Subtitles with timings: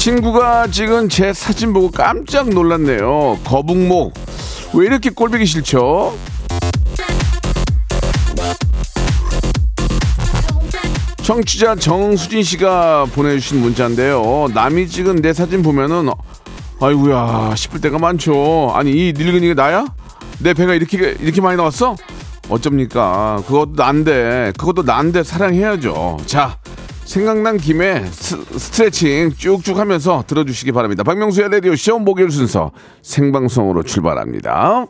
[0.00, 4.14] 친구가 찍은 제 사진 보고 깜짝 놀랐네요 거북목
[4.72, 6.16] 왜 이렇게 꼴보기 싫죠?
[11.22, 14.48] 청취자 정수진 씨가 보내주신 문자인데요.
[14.54, 16.08] 남이 찍은 내 사진 보면은
[16.80, 18.72] 아이구야 싶을 때가 많죠.
[18.74, 19.84] 아니 이 늙은이가 나야?
[20.38, 21.94] 내 배가 이렇게 이렇게 많이 나왔어?
[22.48, 23.42] 어쩝니까?
[23.46, 26.16] 그것도 난데 그것도 난데 사랑해야죠.
[26.24, 26.56] 자
[27.10, 31.02] 생각난 김에 스, 스트레칭 쭉쭉 하면서 들어주시기 바랍니다.
[31.02, 32.70] 박명수의 라디오 쇼 목요일 순서
[33.02, 34.86] 생방송으로 출발합니다.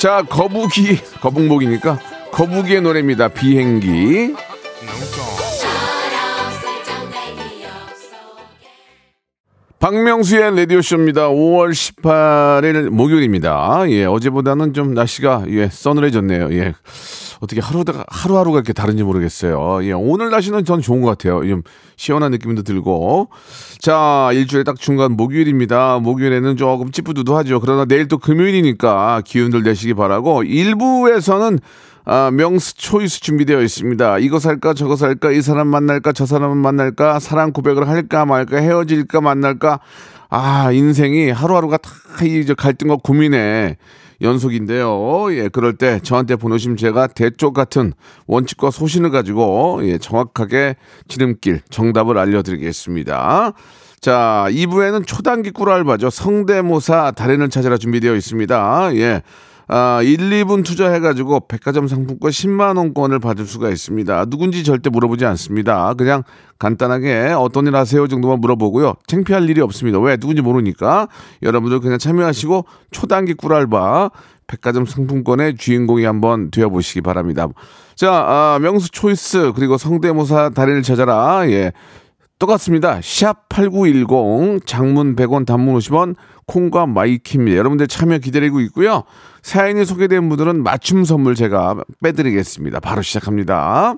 [0.00, 2.00] 자 거북이 거북목이니까
[2.32, 3.28] 거북이의 노래입니다.
[3.28, 4.34] 비행기.
[9.78, 11.28] 박명수의 라디오쇼입니다.
[11.28, 13.84] 5월 18일 목요일입니다.
[13.88, 16.48] 예, 어제보다는 좀 날씨가, 예, 서늘해졌네요.
[16.52, 16.74] 예.
[17.40, 19.84] 어떻게 하루가, 하루하루가 이렇게 다른지 모르겠어요.
[19.84, 21.46] 예, 오늘 날씨는 전 좋은 것 같아요.
[21.46, 21.62] 좀
[21.96, 23.28] 시원한 느낌도 들고.
[23.78, 25.98] 자, 일주일 딱 중간 목요일입니다.
[25.98, 27.60] 목요일에는 조금 찌뿌두두하죠.
[27.60, 30.42] 그러나 내일 또 금요일이니까 기운들 내시기 바라고.
[30.42, 31.58] 일부에서는
[32.06, 34.18] 아, 명수 초이스 준비되어 있습니다.
[34.20, 39.20] 이거 살까 저거 살까 이 사람 만날까 저 사람 만날까 사랑 고백을 할까 말까 헤어질까
[39.20, 39.80] 만날까
[40.30, 41.90] 아 인생이 하루하루가 다
[42.24, 43.76] 이 갈등과 고민의
[44.22, 45.34] 연속인데요.
[45.34, 47.92] 예, 그럴 때 저한테 보내시면 제가 대쪽 같은
[48.26, 50.76] 원칙과 소신을 가지고 예, 정확하게
[51.08, 53.52] 지름길 정답을 알려드리겠습니다.
[54.00, 56.10] 자, 2부에는 초단기 꿀알바죠.
[56.10, 58.96] 성대모사 달인을 찾아라 준비되어 있습니다.
[58.96, 59.22] 예.
[59.68, 64.26] 아, 1, 2분 투자해가지고 백화점 상품권 10만원권을 받을 수가 있습니다.
[64.26, 65.94] 누군지 절대 물어보지 않습니다.
[65.94, 66.22] 그냥
[66.58, 68.94] 간단하게 어떤 일 하세요 정도만 물어보고요.
[69.08, 69.98] 창피할 일이 없습니다.
[69.98, 70.16] 왜?
[70.16, 71.08] 누군지 모르니까.
[71.42, 74.10] 여러분들 그냥 참여하시고 초단기 꿀알바
[74.46, 77.48] 백화점 상품권의 주인공이 한번 되어보시기 바랍니다.
[77.96, 81.48] 자, 아, 명수 choice 그리고 성대모사 달인을 찾아라.
[81.50, 81.72] 예.
[82.38, 83.00] 똑같습니다.
[83.02, 86.16] 샵 8910 장문 100원 단문 50원
[86.46, 87.56] 콩과 마이케이입니다.
[87.56, 89.04] 여러분들 참여 기다리고 있고요.
[89.42, 92.80] 사연이 소개된 분들은 맞춤 선물 제가 빼드리겠습니다.
[92.80, 93.96] 바로 시작합니다.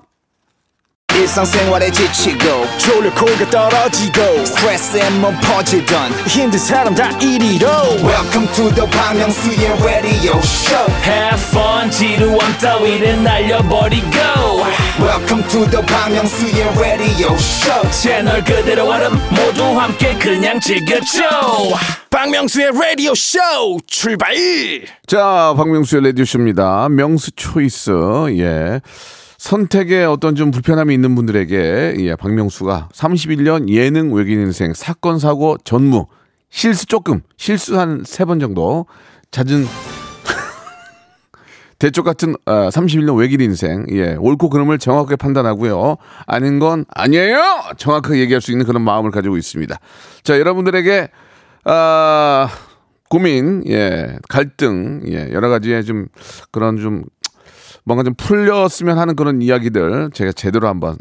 [1.19, 7.67] 일상생활에 지치고, 졸려 코가 떨어지고, 스트레스에 몸 퍼지던, 힘든 사람 다 이리로.
[8.01, 14.63] welcome to the Bang Myung-soo's radio show Have fun, 지루함 따위를 날려버리고.
[15.01, 21.19] welcome to the Bang Myung-soo's radio show 채널 그대로 얼음 모두 함께 그냥 즐겨줘.
[22.09, 23.39] 박명수의 라디오 쇼
[23.87, 24.33] 출발
[25.05, 26.87] 자, 박명수의 라디오 쇼입니다.
[26.89, 27.91] 명수 초이스.
[28.39, 28.81] 예.
[29.39, 36.05] 선택에 어떤 좀 불편함이 있는 분들에게 예, 박명수가 31년 예능 외길 인생 사건 사고 전무
[36.49, 38.85] 실수 조금 실수 한 세 번 정도
[39.31, 39.65] 잦은
[41.79, 45.95] 대쪽 같은 아, 31년 외길 인생 예 옳고 그름을 정확하게 판단하고요.
[46.27, 47.41] 아닌 건 아니에요!
[47.77, 49.79] 정확하게 얘기할 수 있는 그런 마음을 가지고 있습니다.
[50.23, 51.07] 자 여러분들에게
[51.63, 52.49] 아
[53.09, 56.07] 고민 예 갈등 예 여러 가지의 좀
[56.51, 57.05] 그런 좀
[57.89, 60.95] 뭔가 좀 풀렸으면 하는 그런 이야기들 제가 제대로 한번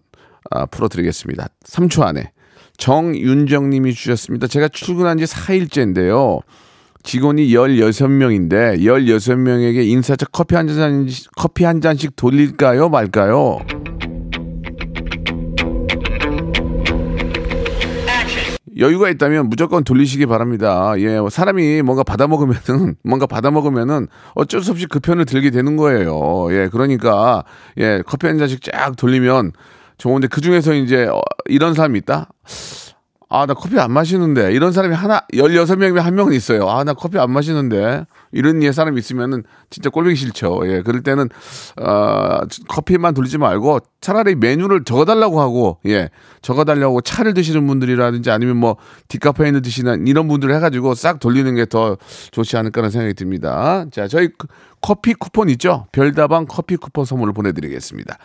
[0.51, 2.33] 아, 풀어드리겠습니다 3초 안에
[2.79, 6.41] 정윤정 님이 주셨습니다 제가 출근한 지 4일째인데요
[7.03, 11.07] 직원이 16명인데 16명에게 인사차 커피 한 잔,
[11.37, 12.89] 커피 한 잔씩 돌릴까요?
[12.89, 13.59] 말까요?
[18.79, 20.93] 여유가 있다면 무조건 돌리시기 바랍니다.
[20.99, 25.77] 예, 사람이 뭔가 받아 먹으면은 뭔가 받아 먹으면은 어쩔 수 없이 그 편을 들게 되는
[25.77, 26.49] 거예요.
[26.53, 27.45] 예, 그러니까
[27.79, 29.53] 예, 커피 한 잔씩 쫙 돌리면
[29.99, 32.29] 좋은데 그 중에서 이제 어, 이런 사람이 있다.
[33.31, 34.53] 아, 나 커피 안 마시는데.
[34.53, 36.67] 이런 사람이 하나, 16명이면 한 명은 있어요.
[36.69, 38.07] 아, 나 커피 안 마시는데.
[38.33, 40.61] 이런 예 사람이 있으면은 진짜 꼴보기 싫죠.
[40.65, 41.29] 예, 그럴 때는,
[41.81, 46.09] 어, 커피만 돌리지 말고 차라리 메뉴를 적어달라고 하고, 예,
[46.41, 48.77] 적어달라고 차를 드시는 분들이라든지 아니면 뭐
[49.09, 51.99] 디카페인을 드시는 이런 분들 해가지고 싹 돌리는 게 더
[52.31, 53.85] 좋지 않을까라는 생각이 듭니다.
[53.93, 54.47] 자, 저희 그
[54.81, 55.87] 커피 쿠폰 있죠?
[55.93, 58.17] 별다방 커피 쿠폰 선물을 보내드리겠습니다.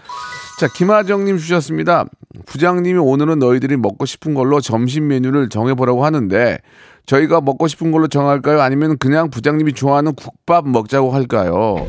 [0.60, 2.06] 자, 김하정님 주셨습니다.
[2.46, 6.60] 부장님이 오늘은 너희들이 먹고 싶은 걸로 점심 메뉴를 정해보라고 하는데
[7.06, 8.62] 저희가 먹고 싶은 걸로 정할까요?
[8.62, 11.88] 아니면 그냥 부장님이 좋아하는 국밥 먹자고 할까요?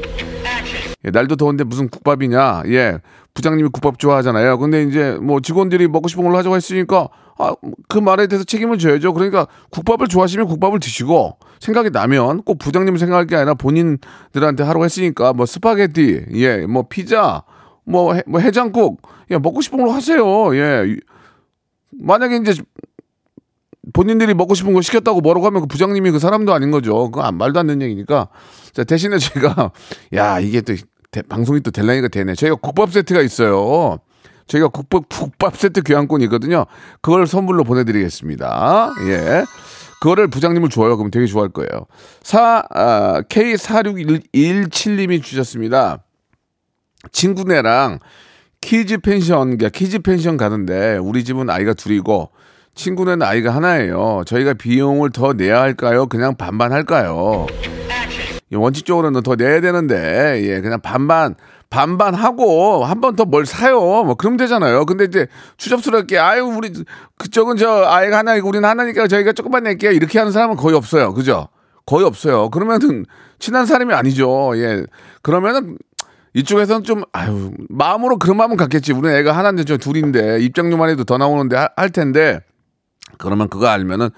[1.05, 2.63] 예, 날도 더운데 무슨 국밥이냐?
[2.69, 2.99] 예.
[3.35, 4.59] 부장님이 국밥 좋아하잖아요.
[4.59, 7.55] 근데 이제 뭐 직원들이 먹고 싶은 걸로 하자고 했으니까 아,
[7.89, 9.13] 그 말에 대해서 책임을 져야죠.
[9.13, 15.33] 그러니까 국밥을 좋아하시면 국밥을 드시고 생각이 나면 꼭 부장님 생각할 게 아니라 본인들한테 하라고 했으니까
[15.33, 17.43] 뭐 스파게티, 예, 뭐 피자,
[17.85, 19.03] 뭐, 해, 뭐 해장국,
[19.33, 20.57] 야, 먹고 싶은 걸로 하세요.
[20.57, 20.97] 예.
[21.91, 22.55] 만약에 이제
[23.93, 27.11] 본인들이 먹고 싶은 거 시켰다고 뭐라고 하면 그 부장님이 그 사람도 아닌 거죠.
[27.11, 28.29] 그거 안- 말도 안 되는 얘기니까.
[28.73, 29.73] 자, 대신에 저희가,
[30.15, 30.75] 야, 이게 또
[31.11, 32.35] 대- 방송이 또 될라니까 되네.
[32.35, 33.99] 저희가 국밥 세트가 있어요.
[34.47, 36.67] 저희가 국밥, 국밥 세트 교환권이 있거든요.
[37.01, 38.93] 그걸 선물로 보내드리겠습니다.
[39.09, 39.45] 예.
[40.01, 40.97] 그거를 부장님을 줘요.
[40.99, 41.87] 그럼 되게 좋아할 거예요.
[42.23, 46.05] 사, 아, K4617님이 주셨습니다.
[47.13, 47.99] 친구네랑
[48.61, 52.31] kids 펜션, 그러니까 kids 펜션 가는데 우리 집은 아이가 둘이고
[52.75, 54.23] 친구는 아이가 하나예요.
[54.27, 56.07] 저희가 비용을 더 내야 할까요?
[56.07, 57.47] 그냥 반반 할까요?
[58.53, 61.35] 예, 원칙적으로는 더 내야 되는데 예 그냥 반반
[61.71, 63.81] 반반 하고 한 번 더 뭘 사요.
[63.81, 64.85] 뭐 그러면 되잖아요.
[64.87, 65.27] 근데 이제
[65.57, 66.73] 추접스럽게 아유 우리
[67.19, 69.93] 그쪽은 저 아이가 하나이고 우리는 하나니까 저희가 조금만 낼게요.
[69.93, 71.15] 이렇게 하는 사람은 거의 없어요.
[71.15, 71.49] 그죠?
[71.87, 72.51] 거의 없어요.
[72.51, 73.05] 그러면은
[73.39, 74.53] 친한 사람이 아니죠.
[74.57, 74.85] 예
[75.23, 75.79] 그러면은
[76.35, 78.93] 이쪽에서는 좀 아유 마음으로 그런 마음은 갖겠지.
[78.93, 82.41] 우리는 애가 하나인데 저 둘인데 입장료만 해도 더 나오는데 하- 할 텐데
[83.19, 84.11] 그러면 그거 알면은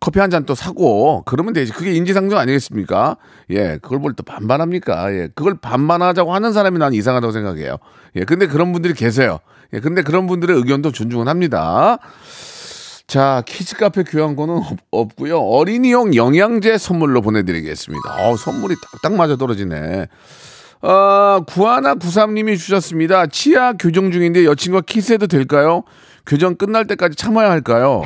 [0.00, 1.72] 커피 한 잔 또 사고 그러면 되지.
[1.72, 3.16] 그게 인지상정 아니겠습니까?
[3.50, 5.12] 예, 그걸 뭘 또 반반합니까?
[5.14, 7.78] 예, 그걸 반반하자고 하는 사람이 난 이상하다고 생각해요.
[8.16, 9.38] 예, 근데 그런 분들이 계세요.
[9.72, 11.98] 예, 근데 그런 분들의 의견도 존중은 합니다.
[13.06, 15.38] 자, kids 카페 교환권은 없, 없고요.
[15.40, 18.28] 어린이용 영양제 선물로 보내드리겠습니다.
[18.28, 20.08] 어, 선물이 딱딱 맞아 떨어지네.
[20.82, 23.26] 어, 구하나 구삼님이 주셨습니다.
[23.26, 25.82] 치아 교정 중인데 여친과 키스해도 될까요?
[26.26, 28.02] 교정 끝날 때까지 참아야 할까요?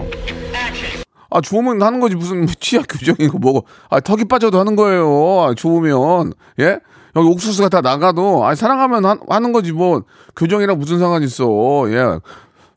[1.31, 2.17] 아, 좋으면 하는 거지.
[2.17, 3.65] 무슨 치아 교정이고 뭐고.
[3.91, 5.43] 아, 턱이 빠져도 하는 거예요.
[5.43, 6.33] 아, 좋으면.
[6.61, 6.81] 예?
[7.17, 9.73] 여기 옥수수가 다 나가도, 아, 사랑하면 하, 하는 거지.
[9.73, 10.03] 뭐,
[10.37, 11.85] 교정이랑 무슨 상관 있어.
[11.91, 12.19] 예.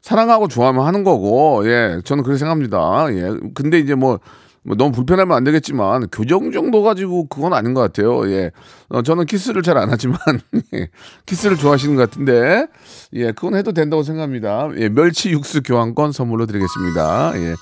[0.01, 2.01] 사랑하고 좋아하면 하는 거고, 예.
[2.03, 3.05] 저는 그렇게 생각합니다.
[3.11, 3.37] 예.
[3.53, 4.19] 근데 이제 뭐,
[4.63, 8.27] 뭐 너무 불편하면 안 되겠지만, 교정 정도 가지고 그건 아닌 것 같아요.
[8.31, 8.51] 예.
[8.89, 10.17] 어, 저는 키스를 잘 안 하지만,
[10.73, 10.87] 예.
[11.25, 12.67] 키스를 좋아하시는 것 같은데,
[13.13, 13.31] 예.
[13.31, 14.69] 그건 해도 된다고 생각합니다.
[14.77, 14.89] 예.
[14.89, 17.33] 멸치 육수 교환권 선물로 드리겠습니다.
[17.35, 17.55] 예.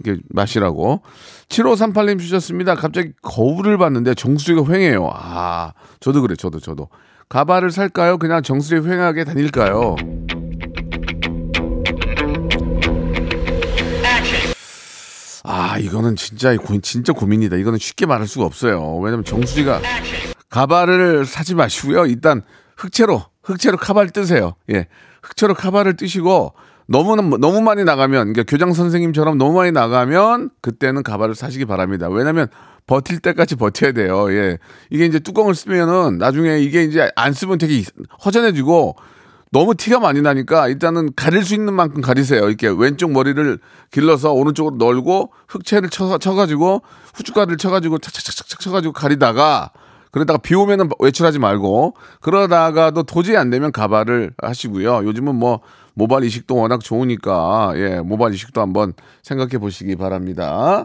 [0.00, 1.02] 이게 마시라고.
[1.48, 2.74] 7538님 주셨습니다.
[2.74, 5.10] 갑자기 거울을 봤는데 정수리가 휑해요.
[5.12, 6.88] 아, 저도 그래, 저도, 저도.
[7.28, 8.18] 가발을 살까요?
[8.18, 9.96] 그냥 정수리 휑하게 다닐까요?
[15.48, 17.56] 아, 이거는 진짜, 고, 진짜 고민이다.
[17.56, 18.96] 이거는 쉽게 말할 수가 없어요.
[18.98, 19.80] 왜냐면 정수리가
[20.50, 22.06] 가발을 사지 마시고요.
[22.06, 22.42] 일단
[22.76, 24.54] 흑채로, 흑채로 카발 뜨세요.
[24.72, 24.86] 예.
[25.22, 26.52] 흑채로 카발을 뜨시고
[26.86, 32.08] 너무 너무 많이 나가면 그러니까 교장 선생님처럼 너무 많이 나가면 그때는 가발을 사시기 바랍니다.
[32.08, 32.48] 왜냐면
[32.86, 34.30] 버틸 때까지 버텨야 돼요.
[34.30, 34.58] 예.
[34.90, 37.82] 이게 이제 뚜껑을 쓰면은 나중에 이게 이제 안 쓰면 되게
[38.24, 38.96] 허전해지고
[39.50, 42.46] 너무 티가 많이 나니까 일단은 가릴 수 있는 만큼 가리세요.
[42.46, 43.58] 이렇게 왼쪽 머리를
[43.90, 46.82] 길러서 오른쪽으로 널고 흑채를 쳐, 쳐가지고
[47.14, 49.70] 후춧가루를 쳐가지고 착착착착 쳐가지고 가리다가
[50.12, 55.04] 그러다가 비 오면은 외출하지 말고 그러다가도 도저히 안 되면 가발을 하시고요.
[55.06, 55.60] 요즘은 뭐
[55.96, 58.92] 모발 이식도 워낙 좋으니까 예 모발 이식도 한번
[59.22, 60.84] 생각해 보시기 바랍니다.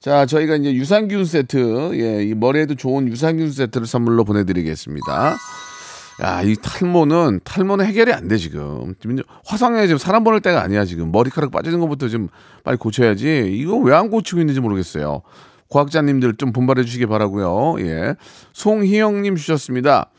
[0.00, 5.36] 자 저희가 이제 유산균 세트 예 이 머리에도 좋은 유산균 세트를 선물로 보내드리겠습니다.
[6.20, 8.94] 야, 이 탈모는 탈모는 해결이 안 돼 지금.
[9.00, 11.12] 지금 화상에 지금 사람 보낼 때가 아니야 지금.
[11.12, 12.26] 머리카락 빠지는 것부터 좀
[12.64, 13.52] 빨리 고쳐야지.
[13.54, 15.22] 이거 왜 안 고치고 있는지 모르겠어요.
[15.70, 17.76] 과학자님들 좀 분발해 주시기 바라고요.
[17.86, 18.16] 예.
[18.52, 20.10] 송희영님 주셨습니다.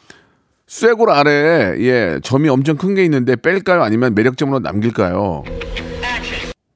[0.69, 3.81] 쇠골 아래에 예 점이 엄청 큰 게 있는데 뺄까요?
[3.81, 5.43] 아니면 매력점으로 남길까요?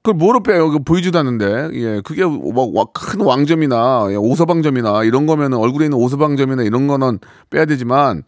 [0.01, 0.69] 그걸 뭐로 빼요?
[0.69, 1.69] 그 보이지도 않는데.
[1.73, 7.19] 예, 그게 뭐큰 왕점이나 예, 오서방점이나 이런 거면은 얼굴에 있는 오서방점이나 이런 거는
[7.49, 8.23] 빼야 되지만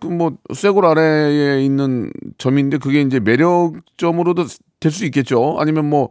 [0.00, 4.46] 그 뭐 쇠골 아래에 있는 점인데 그게 이제 매력점으로도
[4.80, 5.56] 될 수 있겠죠.
[5.60, 6.10] 아니면 뭐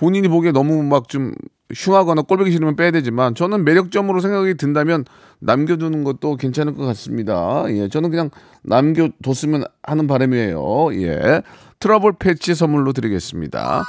[0.00, 1.34] 본인이 보기에 너무 막 좀
[1.72, 5.04] 흉하거나 꼴보기 싫으면 빼야 되지만 저는 매력점으로 생각이 든다면
[5.40, 7.64] 남겨두는 것도 괜찮을 것 같습니다.
[7.68, 8.30] 예, 저는 그냥
[8.64, 10.88] 남겨뒀으면 하는 바람이에요.
[10.94, 11.42] 예,
[11.78, 13.84] 트러블 패치 선물로 드리겠습니다.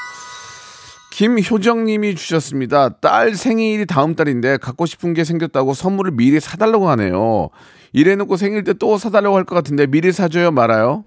[1.13, 2.89] 김효정님이 주셨습니다.
[3.00, 7.50] 딸 생일이 다음 달인데 갖고 싶은 게 생겼다고 선물을 미리 사달라고 하네요.
[7.94, 11.03] 이래놓고 생일 때 또 사달라고 할 것 같은데 미리 사줘요 말아요?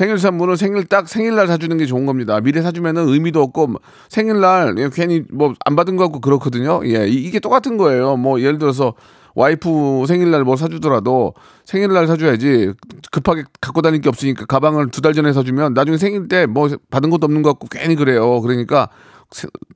[0.00, 2.40] 생일 선물은 생일 딱 생일날 사주는 게 좋은 겁니다.
[2.40, 6.80] 미리 사주면은 의미도 없고 뭐 생일날 예, 괜히 뭐 안 받은 거 같고 그렇거든요.
[6.86, 8.16] 예, 이- 이게 똑같은 거예요.
[8.16, 8.94] 뭐 예를 들어서
[9.34, 11.34] 와이프 생일날 뭐 사주더라도
[11.66, 12.72] 생일날 사줘야지
[13.12, 17.10] 급하게 갖고 다닐 게 없으니까 가방을 두 달 전에 사주면 나중에 생일 때 뭐 받은
[17.10, 18.40] 것도 없는 것 같고 괜히 그래요.
[18.40, 18.88] 그러니까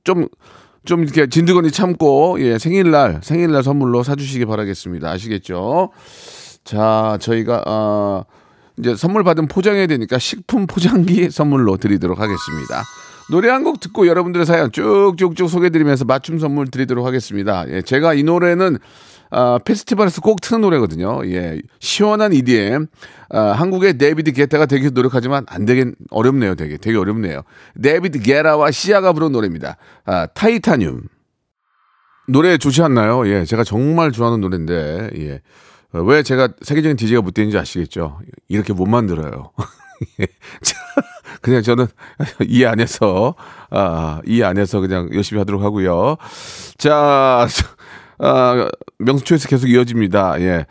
[0.03, 5.07] 좀좀 이렇게 진드거니 참고 예 생일날 생일날 선물로 사주시기 바라겠습니다.
[5.07, 5.91] 아시겠죠?
[6.63, 8.23] 자 저희가 어,
[8.79, 12.83] 이제 선물 받은 포장해야 되니까 식품 포장기 선물로 드리도록 하겠습니다.
[13.31, 17.65] 노래 한 곡 듣고 여러분들의 사연 쭉쭉쭉 소개드리면서 맞춤 선물 드리도록 하겠습니다.
[17.69, 18.77] 예, 제가 이 노래는
[19.31, 21.21] 아, 페스티벌에서 꼭 트는 노래거든요.
[21.25, 22.85] 예, 시원한 EDM.
[23.29, 26.53] 아, 한국의 데이비드 게타가 되기 노력하지만 안 되긴 어렵네요.
[26.53, 27.41] 되게 되게 어렵네요.
[27.81, 29.77] 데이비드 게타와 시아가 부른 노래입니다.
[30.05, 31.01] 아, 타이타늄.
[32.27, 33.27] 노래 좋지 않나요?
[33.27, 35.41] 예, 제가 정말 좋아하는 노래인데 예.
[35.95, 38.19] 어, 왜 제가 세계적인 DJ가 못 되는지 아시겠죠?
[38.49, 39.51] 이렇게 못 만들어요.
[41.41, 41.87] 그냥 저는
[42.45, 43.35] 이 안에서
[43.69, 46.17] 아, 이 안에서 그냥 열심히 하도록 하고요.
[46.77, 47.47] 자,
[48.19, 50.41] 아, 명수초에서 계속 이어집니다.
[50.41, 50.65] 예.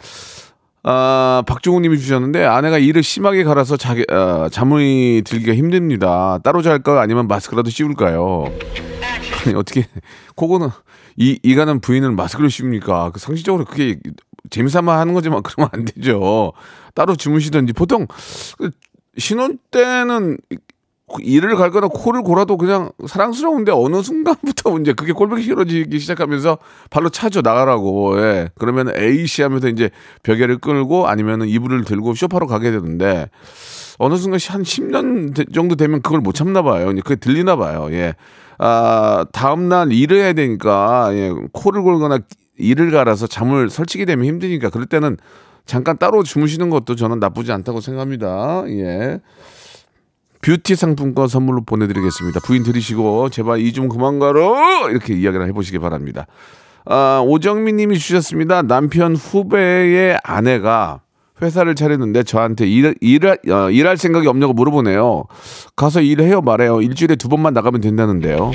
[0.83, 6.39] 아, 박종우 님이 주셨는데 아내가 일을 심하게 갈아서 자기, 아, 잠이 들기가 힘듭니다.
[6.45, 8.45] 따로 잘까 아니면 마스크라도 씌울까요?
[9.47, 9.87] 아니, 어떻게,
[10.37, 10.69] 그거는,
[11.17, 13.13] 이, 이 가는 부인을 마스크를 씌웁니까?
[13.15, 13.99] 그 상식적으로 그게
[14.51, 16.53] 재미삼아 하는 거지만 그러면 안 되죠.
[16.95, 17.73] 따로 주무시든지.
[17.73, 18.07] 보통,
[18.59, 18.71] 그
[19.19, 20.39] 신혼 때는
[21.21, 26.59] 일을 갈거나 코를 골아도 그냥 사랑스러운데 어느 순간부터 이제 그게 꼴보기 싫어지기 시작하면서
[26.91, 28.49] 발로 차죠 나가라고 예.
[28.59, 29.91] 그러면 A씨 하면서 이제
[30.23, 33.29] 벽에를 끌고 아니면은 이불을 들고 쇼파로 가게 되는데
[33.99, 36.91] 어느 순간 한 10년 되- 정도 되면 그걸 못 참나 봐요.
[36.91, 37.89] 이제 그게 들리나 봐요.
[37.93, 38.15] 예.
[38.59, 41.33] 아, 다음날 일을 해야 되니까 예.
[41.53, 42.19] 코를 골거나
[42.59, 45.17] 이를 갈아서 잠을 설치게 되면 힘드니까 그럴 때는
[45.67, 48.65] 잠깐 따로 주무시는 것도 저는 나쁘지 않다고 생각합니다.
[48.69, 49.21] 예.
[50.43, 52.41] 뷰티 상품권 선물로 보내드리겠습니다.
[52.41, 56.27] 부인 들이시고 제발 이 좀 그만 가라 이렇게 이야기를 해보시기 바랍니다.
[56.85, 58.61] 아, 오정민 님이 주셨습니다.
[58.63, 61.01] 남편 후배의 아내가
[61.41, 65.25] 회사를 차렸는데 저한테 일, 일, 어, 일할 생각이 없냐고 물어보네요.
[65.77, 66.83] 가서 일해요 말해요.
[66.83, 68.53] 일주일에 두 번만 나가면 된다는데요.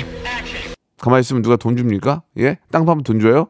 [1.00, 2.22] 가만히 있으면 누가 돈 줍니까?
[2.38, 2.58] 예?
[2.70, 3.48] 땅 파면 돈 줘요?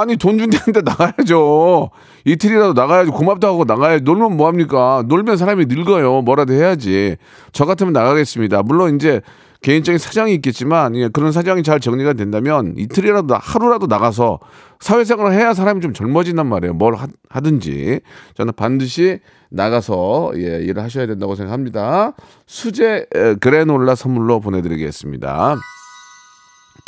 [0.00, 1.90] 아니 돈 준다는데 나가야죠.
[2.24, 4.04] 이틀이라도 나가야지 고맙다 하고 나가야지.
[4.04, 5.04] 놀면 뭐합니까?
[5.06, 6.22] 놀면 사람이 늙어요.
[6.22, 7.16] 뭐라도 해야지.
[7.52, 8.62] 저 같으면 나가겠습니다.
[8.62, 9.20] 물론 이제
[9.60, 14.40] 개인적인 사정이 있겠지만 예, 그런 사정이 잘 정리가 된다면 이틀이라도 나- 하루라도 나가서
[14.80, 16.74] 사회생활을 해야 사람이 좀 젊어진단 말이에요.
[16.74, 18.00] 뭘 하, 하든지
[18.34, 19.20] 저는 반드시
[19.50, 22.14] 나가서 예, 일을 하셔야 된다고 생각합니다.
[22.46, 25.54] 수제 에, 그래놀라 선물로 보내드리겠습니다.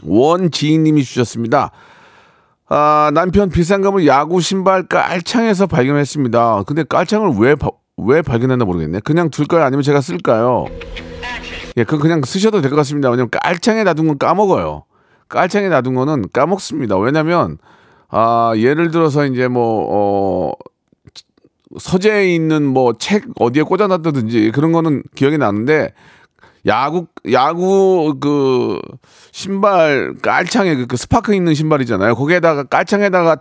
[0.05, 1.71] 원지인님이 주셨습니다.
[2.69, 6.63] 아, 남편 비상금을 야구 신발 깔창에서 발견했습니다.
[6.67, 9.01] 근데 깔창을 왜, 바- 왜 발견했나 모르겠네.
[9.01, 9.65] 그냥 둘까요?
[9.65, 10.67] 아니면 제가 쓸까요?
[11.77, 13.11] 예, 그 그냥 쓰셔도 될 것 같습니다.
[13.11, 14.85] 왜냐면 깔창에 놔둔 건 까먹어요.
[15.29, 16.97] 깔창에 놔둔 거는 까먹습니다.
[16.99, 17.59] 왜냐면,
[18.09, 20.53] 아, 예를 들어서 이제 뭐, 어,
[21.79, 25.93] 서재에 있는 뭐 책 어디에 꽂아놨다든지 그런 거는 기억이 나는데
[26.67, 28.81] 야구 야구 그
[29.33, 32.15] 신발 깔창에 그, 그 스파크 있는 신발이잖아요.
[32.15, 33.37] 거기에다가 깔창에다가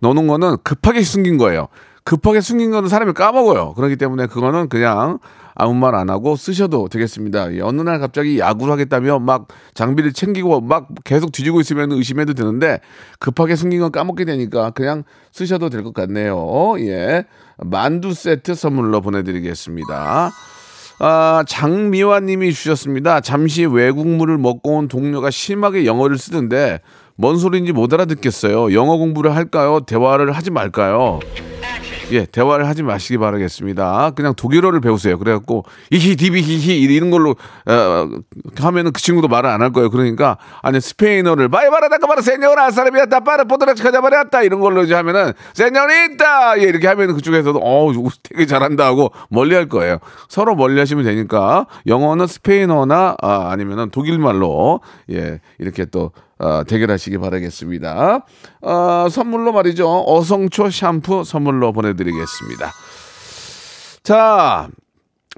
[0.00, 1.68] 넣는 거는 급하게 숨긴 거예요.
[2.04, 3.74] 급하게 숨긴 거는 사람이 까먹어요.
[3.74, 5.18] 그렇기 때문에 그거는 그냥
[5.60, 7.52] 아무 말 안 하고 쓰셔도 되겠습니다.
[7.54, 12.78] 예, 어느 날 갑자기 야구를 하겠다며 막 장비를 챙기고 막 계속 뒤지고 있으면 의심해도 되는데
[13.18, 16.76] 급하게 숨긴 건 까먹게 되니까 그냥 쓰셔도 될 것 같네요.
[16.78, 17.24] 예.
[17.58, 20.30] 만두 세트 선물로 보내드리겠습니다.
[21.00, 23.20] 아, 장미화 님이 주셨습니다.
[23.20, 26.80] 잠시 외국물을 먹고 온 동료가 심하게 영어를 쓰는데
[27.14, 28.74] 뭔 소리인지 못 알아듣겠어요.
[28.74, 29.80] 영어 공부를 할까요?
[29.86, 31.20] 대화를 하지 말까요?
[32.10, 34.12] 예, 대화를 하지 마시기 바라겠습니다.
[34.16, 35.18] 그냥 독일어를 배우세요.
[35.18, 37.36] 그래갖고 이히 디비 히히 이런 걸로
[37.66, 38.08] 어,
[38.56, 39.90] 하면은 그 친구도 말을 안 할 거예요.
[39.90, 46.60] 그러니까 아니 스페인어를 바이바라다가 바라 세뇨라 사람이었다 빠르 포도라치 가자버렸다 이런 걸로 이제 하면은 세뇨리다
[46.60, 49.98] 예, 이렇게 하면은 그쪽에서도 어 되게 잘한다 하고 멀리할 거예요.
[50.28, 58.24] 서로 멀리하시면 되니까 영어는 스페인어나 아, 아니면은 독일 말로 예 이렇게 또 어, 대결하시기 바라겠습니다.
[58.62, 60.04] 어, 선물로 말이죠.
[60.06, 62.72] 어성초 샴푸 선물로 보내드리겠습니다.
[64.02, 64.68] 자,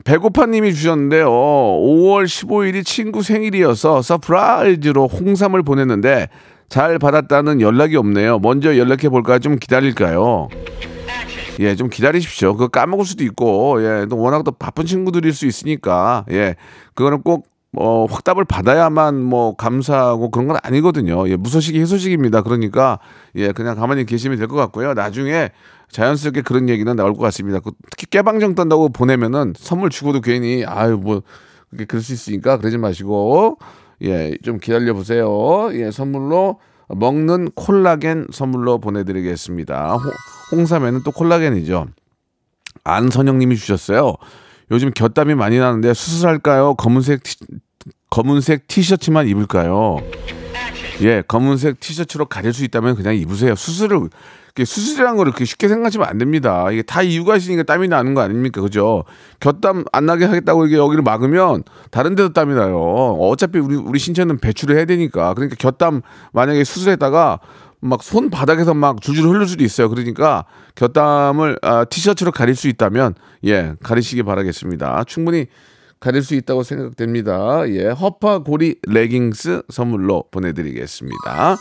[0.05, 1.29] 배고파님이 주셨는데요.
[1.29, 6.29] 5월 15일이 친구 생일이어서 surprise로 홍삼을 보냈는데
[6.69, 8.39] 잘 받았다는 연락이 없네요.
[8.39, 10.49] 먼저 연락해 볼까 좀 기다릴까요?
[11.59, 12.53] 예, 좀 기다리십시오.
[12.55, 16.55] 그거 까먹을 수도 있고, 예, 또 워낙 또 바쁜 친구들일 수 있으니까, 예,
[16.95, 17.47] 그거는 꼭,
[17.77, 21.29] 어, 확답을 받아야만 뭐 감사하고 그런 건 아니거든요.
[21.29, 22.43] 예, 무소식이 희소식입니다.
[22.43, 22.99] 그러니까,
[23.37, 24.95] 예, 그냥 가만히 계시면 될 것 같고요.
[24.95, 25.51] 나중에
[25.93, 27.61] 자연스럽게 그런 얘기는 나올 것 같습니다.
[27.61, 31.23] 그 특히 깨방정 떤다고 보내면은 선물 주고도 괜히, 아유, 뭐,
[31.71, 33.59] 그렇게 그럴 수 있으니까 그러지 마시고,
[34.03, 35.69] 예, 좀 기다려 보세요.
[35.73, 36.59] 예, 선물로
[36.89, 39.95] 먹는 콜라겐 선물로 보내드리겠습니다.
[39.97, 40.13] 홍-
[40.59, 41.87] 홍삼에는 또 콜라겐이죠.
[42.83, 44.15] 안선영님이 주셨어요.
[44.71, 46.75] 요즘 곁담이 많이 나는데 수술할까요?
[46.75, 47.37] 검은색 티,
[48.11, 49.99] 검은색 티셔츠만 입을까요?
[51.03, 53.55] 예, 검은색 티셔츠로 가릴 수 있다면 그냥 입으세요.
[53.55, 54.11] 수술을
[54.59, 56.71] 수술이라는 거를 그렇게 쉽게 생각하시면 안 됩니다.
[56.71, 58.61] 이게 다 이유가 있으니까 땀이 나는 거 아닙니까?
[58.61, 59.05] 그죠?
[59.39, 62.79] 곁땀 안 나게 하겠다고 이게 여기를 막으면 다른 데도 땀이 나요.
[62.79, 65.35] 어차피 우리, 우리 신체는 배출을 해야 되니까.
[65.35, 67.41] 그러니까 곁땀 만약에 수술했다가
[67.81, 69.89] 막 손 바닥에서 막 줄줄 흐를 수도 있어요.
[69.89, 70.45] 그러니까
[70.75, 73.15] 곁땀을 아, 티셔츠로 가릴 수 있다면
[73.47, 75.05] 예 가리시기 바라겠습니다.
[75.05, 75.47] 충분히
[75.99, 77.69] 가릴 수 있다고 생각됩니다.
[77.69, 81.57] 예 허파 고리 레깅스 선물로 보내드리겠습니다.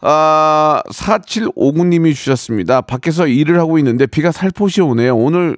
[0.00, 2.80] 아 4759님이 주셨습니다.
[2.82, 5.16] 밖에서 일을 하고 있는데 비가 살포시 오네요.
[5.16, 5.56] 오늘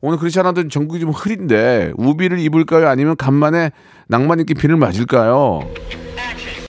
[0.00, 2.88] 오늘 그렇지 않아도 전국이 좀 흐린데 우비를 입을까요?
[2.88, 3.72] 아니면 간만에
[4.06, 5.60] 낭만 있게 비를 맞을까요?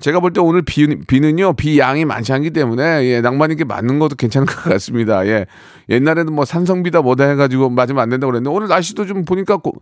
[0.02, 4.00] 제가 볼 때 오늘 비, 비는요, 비 양이 많지 않기 때문에, 예, 낭만 있게 맞는
[4.00, 5.28] 것도 괜찮은 것 같습니다.
[5.28, 5.46] 예.
[5.90, 9.74] 옛날에는 뭐 산성비다 뭐다 해가지고 맞으면 안 된다고 그랬는데, 오늘 날씨도 좀 보니까 고-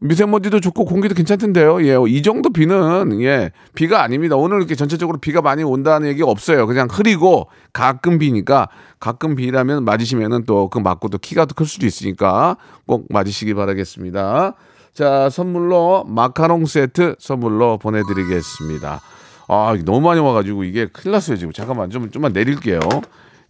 [0.00, 1.84] 미세먼지도 좋고 공기도 괜찮던데요.
[1.86, 4.36] 예, 이 정도 비는, 예, 비가 아닙니다.
[4.36, 6.66] 오늘 이렇게 전체적으로 비가 많이 온다는 얘기가 없어요.
[6.66, 8.68] 그냥 흐리고 가끔 비니까
[8.98, 12.56] 가끔 비라면 맞으시면은 또 그 맞고 또 키가 더 클 수도 있으니까
[12.86, 14.54] 꼭 맞으시기 바라겠습니다.
[14.94, 19.00] 자, 선물로 마카롱 세트 선물로 보내드리겠습니다.
[19.48, 21.52] 아, 너무 많이 와가지고 이게 큰일 났어요, 지금.
[21.52, 22.80] 잠깐만, 좀, 좀만 내릴게요.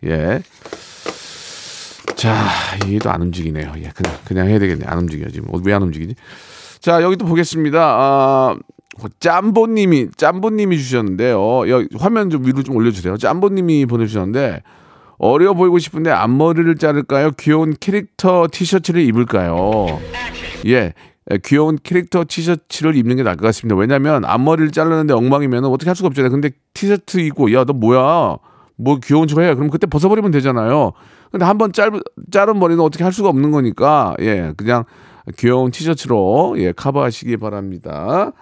[0.04, 0.42] 예.
[2.16, 2.34] 자,
[3.02, 3.72] 또안 움직이네요.
[3.78, 4.86] 예, 그냥, 그냥 해야 되겠네.
[4.86, 5.48] 안 움직여, 지금.
[5.64, 6.14] 왜 안 움직이지?
[6.80, 7.78] 자, 여기 또 보겠습니다.
[7.80, 8.56] 아,
[9.20, 11.68] 짬보님이, 짬보님이 주셨는데요.
[11.68, 13.16] 여기 화면 좀 위로 좀 올려주세요.
[13.18, 14.62] 짬보님이 보내주셨는데,
[15.18, 17.30] 어려 보이고 싶은데 앞머리를 자를까요?
[17.38, 19.86] 귀여운 캐릭터 티셔츠를 입을까요?
[20.66, 20.92] 예.
[21.32, 23.76] 예, 귀여운 캐릭터 티셔츠를 입는 게 나을 것 같습니다.
[23.76, 26.30] 왜냐면 앞머리를 자르는데 엉망이면 어떻게 할 수가 없잖아요.
[26.30, 28.36] 근데 티셔츠 입고 야 너 뭐야?
[28.76, 29.54] 뭐 귀여운 척 해.
[29.54, 30.92] 그럼 그때 벗어버리면 되잖아요.
[31.32, 34.84] 근데 한번 짧은 자른 머리는 어떻게 할 수가 없는 거니까 예 그냥
[35.36, 38.32] 귀여운 티셔츠로 예 커버하시기 바랍니다.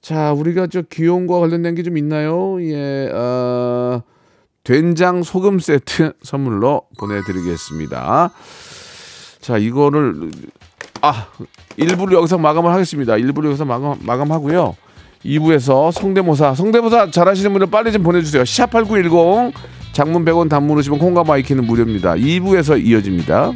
[0.00, 2.62] 자 우리가 저 귀여운 거 관련된 게 좀 있나요?
[2.62, 4.02] 예 어,
[4.62, 8.30] 된장 소금 세트 선물로 보내드리겠습니다.
[9.40, 10.30] 자 이거를
[11.02, 11.26] 아
[11.78, 13.14] 1부를 여기서 마감을 하겠습니다.
[13.14, 14.76] 1부를 여기서 마감, 마감하고요.
[15.24, 18.42] 2부에서 성대모사 성대모사 잘하시는 분들 빨리 좀 보내주세요.
[18.44, 19.52] 샵8910
[19.92, 22.14] 장문 100원 단문 오시면 콩과 마이케이는 무료입니다.
[22.14, 23.52] 2부에서 이어집니다.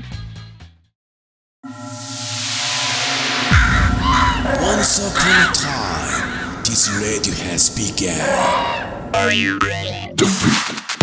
[4.63, 8.87] Once upon a time, this radio has begun.
[9.13, 10.27] radio, radio, radio,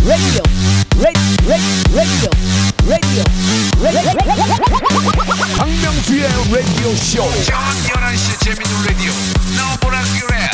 [0.06, 0.43] radio,
[5.58, 7.24] 박명수의 라디오 쇼.
[7.46, 9.12] 저녁 11시 재밌는 라디오.
[10.28, 10.50] 그래.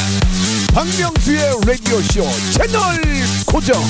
[0.73, 3.01] 박명수의 라디오 쇼 채널
[3.45, 3.83] 고정.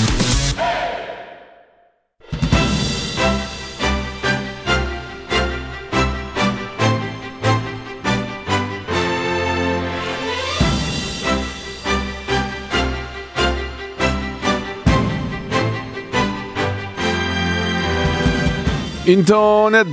[19.06, 19.86] 인터넷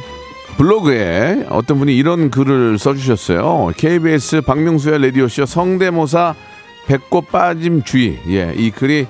[0.57, 3.71] 블로그에 어떤 분이 이런 글을 써주셨어요.
[3.77, 6.35] KBS 박명수의 라디오쇼 성대모사
[6.87, 8.19] 배꼽 빠짐 주의.
[8.27, 9.07] 예, 이 글이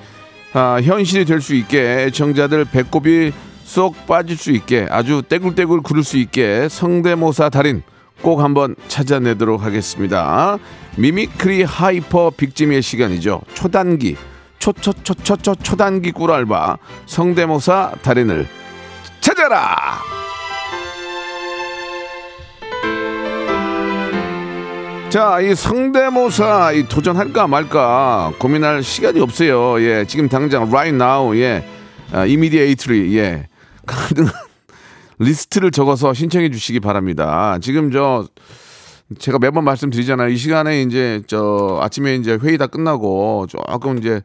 [0.53, 3.31] 아, 현실이 될 수 있게 애청자들 배꼽이
[3.63, 7.83] 쏙 빠질 수 있게 아주 떼굴떼굴 구를 수 있게 성대모사 달인
[8.21, 10.57] 꼭 한번 찾아내도록 하겠습니다.
[10.97, 13.41] mimicry hyper big 잼의 시간이죠.
[13.53, 14.15] 초단기
[14.59, 18.47] 초초초초초 초단기 꿀알바 성대모사 달인을
[19.27, 19.99] 찾아라.
[25.09, 29.81] 자, 이 성대모사 이 도전할까 말까 고민할 시간이 없어요.
[29.81, 31.65] 예, 지금 당장 right now 예,
[32.13, 33.47] 아, immediately 예,
[33.85, 34.33] 가능한
[35.19, 37.57] 리스트를 적어서 신청해 주시기 바랍니다.
[37.61, 38.25] 지금 저
[39.19, 40.29] 제가 매번 말씀드리잖아요.
[40.29, 44.21] 이 시간에 이제 저 아침에 이제 회의 다 끝나고 조금 이제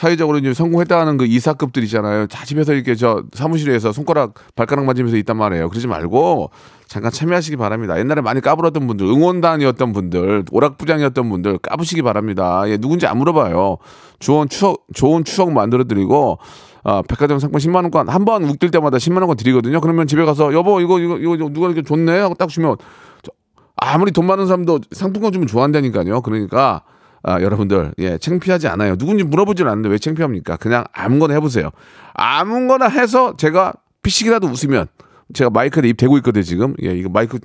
[0.00, 2.26] 사회적으로 이제 성공했다는 그 이사급들이잖아요.
[2.28, 5.68] 다 집에서 이렇게 저 사무실에서 손가락 발가락 맞으면서 있단 말이에요.
[5.68, 6.48] 그러지 말고
[6.86, 7.98] 잠깐 참여하시기 바랍니다.
[7.98, 12.62] 옛날에 많이 까불었던 분들, 응원단이었던 분들, 오락부장이었던 분들 까부시기 바랍니다.
[12.68, 13.76] 예, 누군지 안 물어봐요.
[14.20, 16.38] 좋은 추억, 좋은 추억 만들어드리고
[16.82, 19.82] 아, 백화점 상품 10만 원권 한 번 웃길 때마다 10만 원권 드리거든요.
[19.82, 22.76] 그러면 집에 가서 여보 이거 이거 이거 누가 이렇게 줬네 하고 딱 주면
[23.22, 23.32] 저-
[23.76, 26.22] 아무리 돈 많은 사람도 상품권 주면 좋아한다니까요.
[26.22, 26.84] 그러니까
[27.22, 28.96] 아, 여러분들 예 창피하지 않아요.
[28.96, 30.56] 누군지 물어보질 않는데 왜 창피합니까?
[30.56, 31.70] 그냥 아무거나 해보세요.
[32.14, 34.86] 아무거나 해서 제가 피식이라도 웃으면
[35.34, 36.74] 제가 마이크에 입 대고 있거든요 지금.
[36.82, 37.38] 예 이거 마이크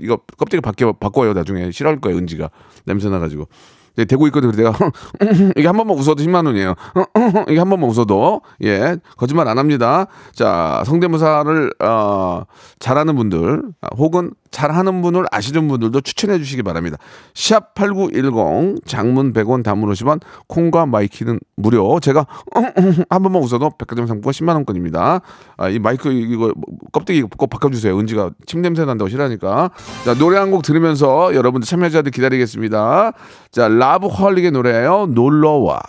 [0.00, 2.50] 이거 껍데기 바뀌어 바꿔요 나중에 싫어할 거예요 은지가
[2.84, 3.48] 냄새 나가지고.
[3.96, 4.50] 예, 대고 있거든요.
[4.52, 4.72] 내가
[5.56, 6.74] 이게 한 번만 웃어도 10만 원이에요.
[7.48, 10.06] 이게 한 번만 웃어도 예 거짓말 안 합니다.
[10.32, 12.42] 자 성대모사를 어,
[12.80, 16.96] 잘하는 분들 아, 혹은 잘하는 분을 아시는 분들도 추천해 주시기 바랍니다.
[17.34, 21.98] 샵 8910 장문 100원 단문 50원 콩과 마이케이는 무료.
[22.00, 25.20] 제가 한 번만 웃어도 백화점 상품권 10만 원권입니다.
[25.56, 26.52] 아, 이 마이크 이거
[26.92, 27.98] 껍데기 꼭 바꿔 주세요.
[27.98, 29.70] 은지가 침 냄새 난다고 싫어하니까.
[30.04, 33.12] 자, 노래 한 곡 들으면서 여러분들 참여자들 기다리겠습니다.
[33.50, 35.06] 자, 라브 헐릭의 노래예요.
[35.10, 35.80] 놀러 와.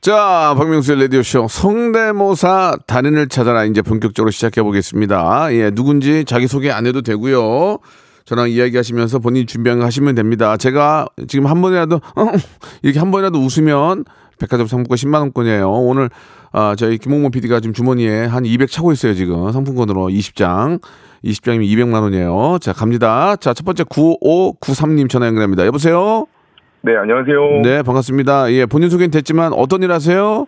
[0.00, 5.52] 자, 박명수의 라디오쇼 성대모사 달인을 찾아라 이제 본격적으로 시작해 보겠습니다.
[5.54, 7.78] 예, 누군지 자기소개 안 해도 되고요.
[8.24, 10.56] 저랑 이야기하시면서 본인이 준비한 거 하시면 됩니다.
[10.56, 12.00] 제가 지금 한 번이라도
[12.82, 14.04] 이렇게 한 번이라도 웃으면
[14.38, 15.68] 백화점 상품권 10만 원권이에요.
[15.68, 16.10] 오늘
[16.52, 19.50] 아, 저희 김홍모 PD가 지금 주머니에 한 200 차고 있어요, 지금.
[19.50, 20.80] 상품권으로 20장.
[21.24, 22.58] 20장이면 200만 원이에요.
[22.60, 23.34] 자, 갑니다.
[23.36, 25.66] 자, 첫 번째 9593님 전화 연결합니다.
[25.66, 26.26] 여보세요?
[26.82, 27.60] 네, 안녕하세요.
[27.62, 28.52] 네, 반갑습니다.
[28.52, 30.46] 예, 본인 소개는 됐지만 어떤 일 하세요?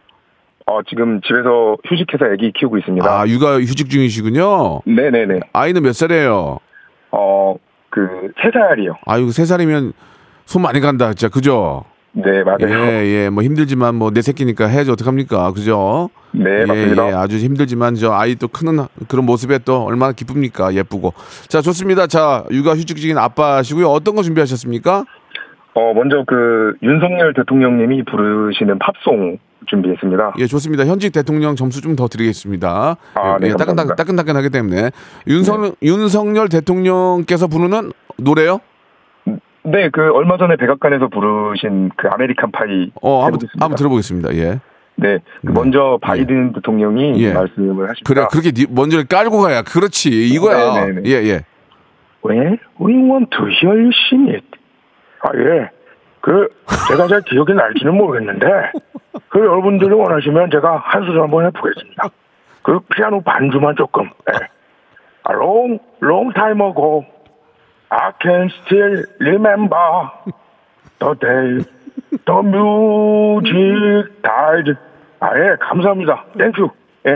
[0.67, 3.05] 어, 지금 집에서 휴직해서 아기 키우고 있습니다.
[3.11, 4.81] 아, 육아 휴직 중이시군요.
[4.87, 5.41] 네 네 네.
[5.53, 6.59] 아이는 몇 살이에요?
[7.11, 7.55] 어,
[7.91, 8.95] 그, 세 살이요.
[9.07, 9.93] 아유, 세 살이면
[10.47, 11.29] 손 많이 간다, 진짜.
[11.29, 11.85] 그죠?
[12.13, 12.69] 네, 맞아요.
[12.87, 15.53] 예, 예, 뭐 힘들지만 뭐 내 새끼니까 해야지 어떡합니까?
[15.53, 16.11] 그죠?
[16.33, 17.09] 네, 예, 맞습니다.
[17.09, 20.75] 예, 아주 힘들지만 저 아이 또 크는 그런 모습에 또 얼마나 기쁩니까?
[20.75, 21.13] 예쁘고.
[21.49, 22.07] 자, 좋습니다.
[22.07, 23.89] 자, 육아 휴직 중인 아빠시고요.
[23.89, 25.05] 어떤 거 준비하셨습니까?
[25.75, 30.35] 어, 먼저 그, 윤석열 대통령님이 부르시는 팝송 준비했습니다.
[30.39, 30.85] 예, 좋습니다.
[30.87, 32.97] 현직 대통령 점수 좀 더 드리겠습니다.
[33.15, 33.95] 아, 예, 네, 예, 따끈따끈.
[33.97, 34.91] 따끈따끈하기 때문에.
[35.29, 38.59] 윤석, 윤석열 대통령께서 부르는 노래요?
[39.63, 42.91] 네, 그, 얼마 전에 백악관에서 부르신 그 American Pie.
[43.03, 43.41] 어, 한번.
[43.61, 44.35] 한번 들어보겠습니다.
[44.37, 44.61] 예.
[44.97, 47.33] 네, 그 먼저 바이든 대통령이 예.
[47.33, 48.03] 말씀을 하십니다.
[48.07, 49.63] 그래, 그렇게 니- 먼저 깔고 가야.
[49.63, 50.09] 그렇지.
[50.29, 50.87] 이거야.
[50.87, 51.11] 네, 네, 네.
[51.11, 51.41] 예, 예.
[52.25, 54.45] Well, we want to hear you sing it.
[55.21, 55.71] 아, 예.
[56.21, 56.49] 그,
[56.89, 58.47] 제가 잘 기억이 날지는 모르겠는데,
[59.29, 62.09] 그 여러분들이 원하시면 제가 한 소절 한번 해보겠습니다.
[62.63, 64.05] 그 피아노 반주만 조금.
[64.33, 64.37] 예.
[65.29, 67.05] A long, long time ago,
[67.91, 70.11] I can still remember
[70.99, 71.65] the day
[72.25, 74.75] the music died.
[75.21, 76.25] 아, 예, 감사합니다.
[76.39, 76.71] Thank you.
[77.07, 77.15] 예,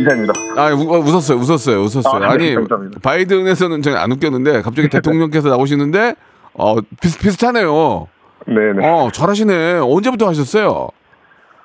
[0.00, 0.32] 이사입니다.
[0.56, 1.38] 아, 우, 웃었어요.
[1.38, 1.80] 웃었어요.
[1.80, 2.24] 웃었어요.
[2.24, 2.66] 아, 아, 네, 니.
[3.02, 6.14] 바이든에서는 저는 안 웃겼는데 갑자기 대통령께서 나오시는데
[6.54, 8.08] 어, 비슷 비슷하네요.
[8.46, 8.86] 네네.
[8.86, 9.80] 어, 잘하시네.
[9.82, 10.88] 언제부터 하셨어요?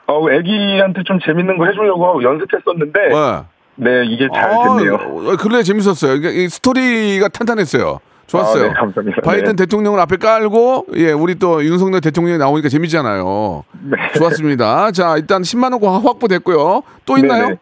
[0.07, 3.43] 어, 애기한테 좀 재밌는 거 해주려고 연습했었는데, 네.
[3.77, 4.95] 네, 이게 잘 됐네요.
[4.95, 6.15] 어, 근래 재밌었어요.
[6.15, 7.99] 이 스토리가 탄탄했어요.
[8.27, 8.65] 좋았어요.
[8.65, 9.21] 아, 네, 감사합니다.
[9.21, 9.63] 바이든 네.
[9.65, 13.63] 대통령을 앞에 깔고 예, 우리 또 윤석열 대통령이 나오니까 재밌잖아요.
[13.83, 13.97] 네.
[14.15, 14.91] 좋았습니다.
[14.91, 16.81] 자, 일단 10만 원권 확보됐고요.
[17.05, 17.43] 또 있나요?
[17.43, 17.57] 네네.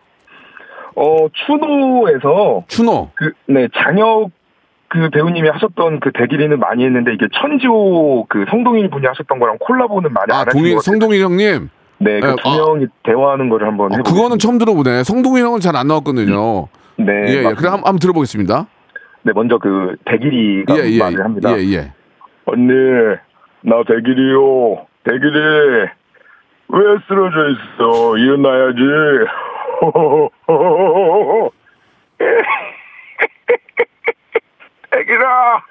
[0.95, 3.09] 어, 추노에서, 추노.
[3.15, 4.29] 그, 네, 장혁
[4.93, 10.13] 그 배우님이 하셨던 그 대기리는 많이 했는데, 이게 천지호 그 성동일 분이 하셨던 거랑 콜라보는
[10.13, 10.91] 많이 아, 안 하신 동일 것 같아요.
[10.91, 11.69] 성동일 형님.
[11.97, 12.55] 네, 그 네, 두 아.
[12.57, 14.11] 명이 대화하는 거를 한번 어, 해보겠습니다.
[14.11, 15.03] 그거는 처음 들어보네.
[15.03, 16.67] 성동일 형은 잘 안 나왔거든요.
[16.97, 17.41] 네, 예, 예.
[17.41, 17.55] 맞습니다.
[17.55, 18.67] 그래 한번, 한번 들어보겠습니다.
[19.23, 20.99] 네, 먼저 그 대기리가 예, 예.
[20.99, 21.57] 말을 합니다.
[21.57, 21.91] 예, 예.
[22.45, 22.71] 언니,
[23.61, 24.85] 나 대길이요.
[25.05, 25.39] 대길이
[26.69, 28.17] 왜 쓰러져 있어?
[28.17, 28.79] 일어나야지.
[34.93, 35.61] 대길아,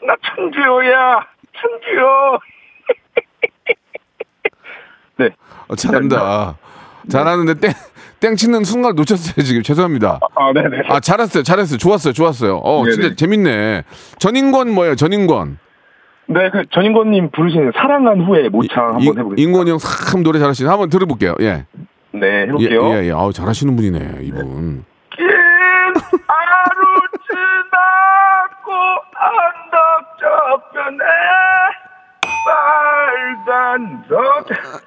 [0.06, 1.26] 나 천지호야.
[1.60, 2.38] 천지호.
[5.18, 5.30] 네.
[5.68, 6.56] 어, 잘한다.
[7.08, 7.72] 잘하는데 땡,
[8.20, 9.62] 땡 치는 순간 놓쳤어요, 지금.
[9.62, 10.18] 죄송합니다.
[10.34, 10.78] 아, 네네.
[10.88, 11.42] 아, 잘했어요.
[11.42, 11.78] 잘했어요.
[11.78, 12.12] 좋았어요.
[12.14, 12.56] 좋았어요.
[12.58, 12.94] 어, 네네.
[12.96, 13.84] 진짜 재밌네.
[14.18, 14.94] 전인권 뭐예요?
[14.96, 15.58] 전인권.
[16.26, 19.42] 네, 그 전인권님 부르시는 사랑한 후에 모창 한번 이- 해보겠습니다.
[19.42, 20.68] 인권이 형 참 노래 잘하시네.
[20.70, 21.34] 한번 들어볼게요.
[21.40, 21.66] 예.
[22.12, 22.88] 네, 예, 해볼게요.
[22.94, 23.12] 예, 예.
[23.12, 24.44] 아우, 잘하시는 분이네, 이분.
[24.44, 24.84] 긴
[29.24, 31.04] 언덕 저편에
[32.46, 34.46] 빨간 석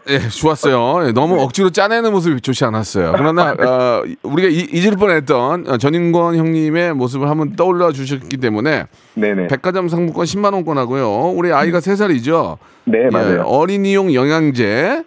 [0.09, 1.07] 예, 좋았어요.
[1.07, 3.13] 예, 너무 억지로 짜내는 모습이 좋지 않았어요.
[3.17, 9.47] 그러나 어, 우리가 이- 잊을 뻔했던 어, 전인권 형님의 모습을 한번 떠올려 주셨기 때문에 네네
[9.47, 11.09] 백화점 상품권 10만 원권하고요.
[11.35, 12.57] 우리 아이가 세 살이죠.
[12.85, 15.03] 네 예, 맞아요 어린이용 영양제,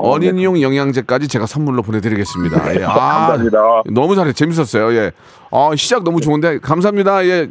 [0.00, 2.80] 어, 어린이용 영양제까지 제가 선물로 보내드리겠습니다.
[2.80, 3.82] 예, 아, 감사합니다.
[3.92, 4.92] 너무 잘해, 재밌었어요.
[4.94, 5.12] 예,
[5.50, 7.24] 아, 시작 너무 좋은데 감사합니다.
[7.26, 7.48] 예,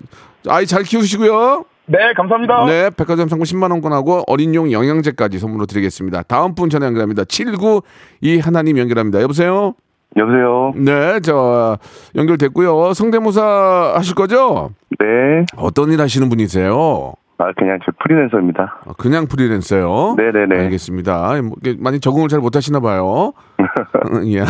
[0.48, 1.66] 아이 잘 키우시고요.
[1.92, 6.22] 네 감사합니다 네, 백화점 상품 10만 원권하고 어린이용 영양제까지 선물로 드리겠습니다.
[6.24, 7.24] 다음 분 전화 연결합니다.
[7.24, 9.22] 79이 하나님 연결합니다.
[9.22, 9.74] 여보세요?
[10.16, 11.78] 여보세요 네, 저
[12.16, 12.94] 연결됐고요.
[12.94, 14.70] 성대모사 하실 거죠?
[15.00, 15.46] 네.
[15.58, 17.14] 어떤 일 하시는 분이세요?
[17.42, 18.82] 아, 그냥 저 프리랜서입니다.
[18.86, 20.16] 어, 그냥 프리랜서요?
[20.18, 20.62] 네네네.
[20.66, 21.42] 알겠습니다.
[21.42, 23.06] 뭐, 많이 적응을 잘 못하시나 봐요.
[23.06, 23.32] 어,
[24.28, 24.42] 예.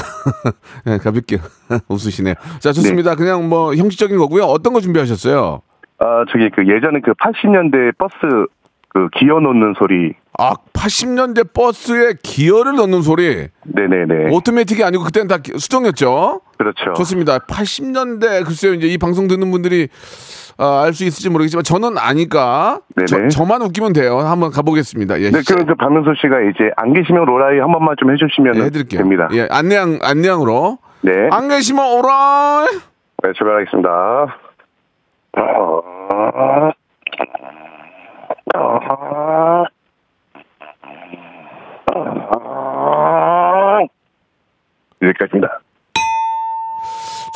[0.85, 1.37] 네, 가볍게
[1.87, 2.33] 웃으시네요.
[2.59, 3.13] 자, 좋습니다.
[3.15, 4.43] 그냥 뭐 형식적인 거고요.
[4.45, 5.61] 어떤 거 준비하셨어요?
[5.99, 8.15] 아, 저기 그 예전에 그 80년대 버스
[8.89, 10.13] 그 기어 놓는 소리.
[10.39, 13.49] 아, 80년대 버스에 기어를 넣는 소리.
[13.65, 14.31] 네네네.
[14.33, 16.41] 오토매틱이 아니고 그때는 다 기- 수동이었죠.
[16.57, 16.93] 그렇죠.
[16.95, 17.37] 좋습니다.
[17.39, 19.89] 80년대 글쎄요 이제 이 방송 듣는 분들이
[20.61, 23.29] 아, 알 수 있을지 모르겠지만 저는 아니까 네네.
[23.29, 24.19] 저, 만 웃기면 돼요.
[24.19, 25.21] 한번 가보겠습니다.
[25.21, 28.61] 예, 네, 그럼 그 박명수 씨가 이제 안 계시면 로라이 한 번만 좀 해주시면 예,
[28.63, 28.99] 해드릴게요.
[28.99, 29.29] 됩니다.
[29.31, 31.29] 예, 안내양 안내양으로 네.
[31.31, 32.65] 안 계시면 오라.
[33.23, 33.89] 네, 출발하겠습니다.
[35.33, 35.41] 아,
[38.55, 39.65] 아,
[41.95, 43.79] 아,
[45.01, 45.59] 여기까지입니다.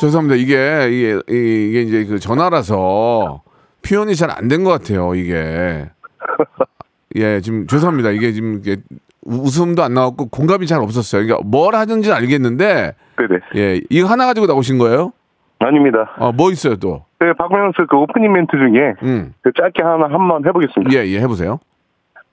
[0.06, 0.36] 죄송합니다.
[0.36, 3.42] 이게 이게 이게 이제 그 전화라서
[3.86, 5.14] 표현이 잘 안 된 것 같아요.
[5.14, 5.86] 이게
[7.16, 8.10] 예 지금 죄송합니다.
[8.10, 8.76] 이게 지금 이게
[9.22, 11.24] 우- 웃음도 안 나왔고 공감이 잘 없었어요.
[11.24, 13.40] 그러니까 뭘 하는지 는 알겠는데 네네.
[13.56, 15.12] 예 이거 하나 가지고 나오신 거예요?
[15.60, 16.10] 아닙니다.
[16.18, 17.04] 어뭐 있어요 또?
[17.20, 19.32] 네, 박명수 그 오프닝 멘트 중에 음.
[19.42, 20.92] 그 짧게 하나 한 번 해보겠습니다.
[20.92, 21.58] 예, 예, 해보세요.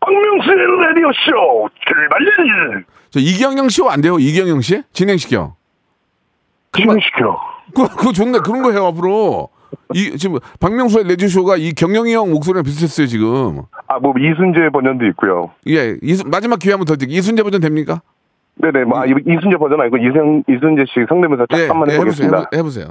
[0.02, 2.20] 박명수의 라디오 쇼 출발!
[3.12, 4.18] 저 이경영 씨안 돼요?
[4.20, 4.82] 이경영 씨?
[4.92, 5.56] 진행시켜.
[6.74, 7.38] 진행시켜.
[7.74, 8.40] 그, 그거 좋네.
[8.40, 9.50] 그런 거 해요, 앞으로.
[9.94, 13.62] 이, 지금, 박명수의 라디오쇼가 이 경영이 형 목소리랑 비슷했어요, 지금.
[13.88, 15.52] 아, 뭐 이순재 버전도 있고요.
[15.68, 17.18] 예, 이순, 마지막 기회 한번 더 드릴게요.
[17.20, 18.02] 이순재 버전 됩니까?
[18.56, 21.94] 네네, 뭐 아, 이- 이순재 버전 아니고 이승 이순재 씨 성대모사 딱 예, 한번 예,
[21.96, 22.28] 해보세요.
[22.28, 22.38] 해보겠습니다.
[22.52, 22.86] 해보- 해보세요.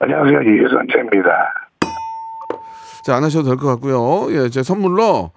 [0.00, 1.30] 안녕하세요, 이순재입니다.
[3.04, 4.28] 자, 안 하셔도 될 것 같고요.
[4.32, 5.30] 예, 제 선물로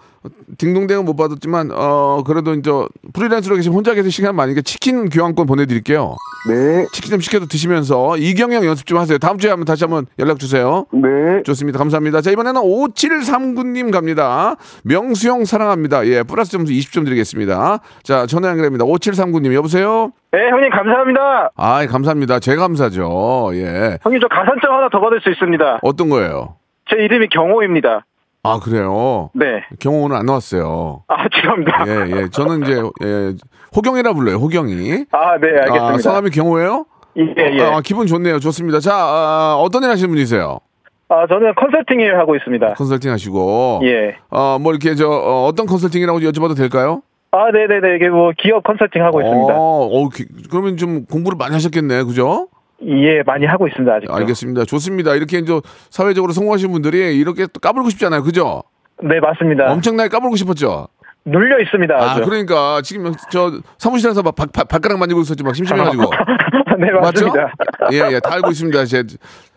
[0.58, 2.72] 딩동댕은 못 받았지만, 어, 그래도 이제
[3.14, 6.16] 프리랜서로 계시면 혼자 계실 시간 많으니까 치킨 교환권 보내드릴게요.
[6.50, 9.18] 네, 치킨 좀 시켜서 드시면서 이경영 연습 좀 하세요.
[9.18, 10.86] 다음 주에 한번 다시 한번 연락 주세요.
[10.92, 11.42] 네.
[11.44, 11.80] 좋습니다.
[11.80, 12.22] 감사합니다.
[12.22, 14.56] 자, 이번에는 5739님 갑니다.
[14.84, 16.06] 명수형 사랑합니다.
[16.08, 17.80] 예, 플러스 점수 20점 드리겠습니다.
[18.04, 18.86] 자, 전화 연결합니다.
[18.86, 20.12] 5739님, 여보세요?
[20.32, 21.52] 네, 형님 감사합니다.
[21.56, 22.40] 아 감사합니다.
[22.40, 23.52] 제가 감사죠.
[23.54, 23.98] 예.
[24.02, 25.80] 형님 저 가산점 하나 더 받을 수 있습니다.
[25.82, 26.58] 어떤 거예요?
[26.90, 28.06] 제 이름이 경호입니다.
[28.46, 29.30] 아, 그래요?
[29.34, 29.46] 네.
[29.80, 31.04] 경호 오늘 안 나왔어요.
[31.08, 31.86] 아, 죄송합니다.
[31.88, 32.28] 예, 예.
[32.30, 33.34] 저는 이제, 예,
[33.76, 35.06] 호경이라 불러요, 호경이.
[35.12, 35.88] 아, 네, 알겠습니다.
[35.88, 36.86] 아, 성함이 경호예요?
[37.18, 37.62] 예, 예.
[37.64, 38.40] 아, 기분 좋네요.
[38.40, 38.80] 좋습니다.
[38.80, 40.60] 자, 아, 어떤 일 하시는 분이세요?
[41.08, 42.74] 아, 저는 컨설팅 일 하고 있습니다.
[42.74, 43.82] 컨설팅 하시고.
[43.84, 44.16] 예.
[44.30, 47.02] 어, 뭐 이렇게 저, 어, 어떤 컨설팅이라고 여쭤봐도 될까요?
[47.32, 47.96] 아, 네네네.
[47.98, 49.54] 이게 뭐 기업 컨설팅 하고 있습니다.
[49.56, 52.48] 어, 어, 기- 그러면 좀 공부를 많이 하셨겠네, 그죠?
[52.88, 54.14] 예, 많이 하고 있습니다, 아직도.
[54.14, 54.66] 알겠습니다.
[54.66, 55.16] 좋습니다.
[55.16, 58.64] 이렇게 이제 사회적으로 성공하신 분들이 이렇게 또 까불고 싶잖아요, 그죠?
[59.02, 59.72] 네, 맞습니다.
[59.72, 60.88] 엄청나게 까불고 싶었죠.
[61.26, 61.96] 눌려 있습니다.
[61.96, 62.22] 아, 아주.
[62.24, 66.04] 그러니까 지금 저 사무실에서 막 발, 발, 발가락 만지고 있었지 막 심심해가지고.
[66.78, 67.26] 네, 맞죠?
[67.28, 67.54] 맞습니다.
[67.92, 68.86] 예, 예, 다 알고 있습니다.
[68.86, 69.04] 제,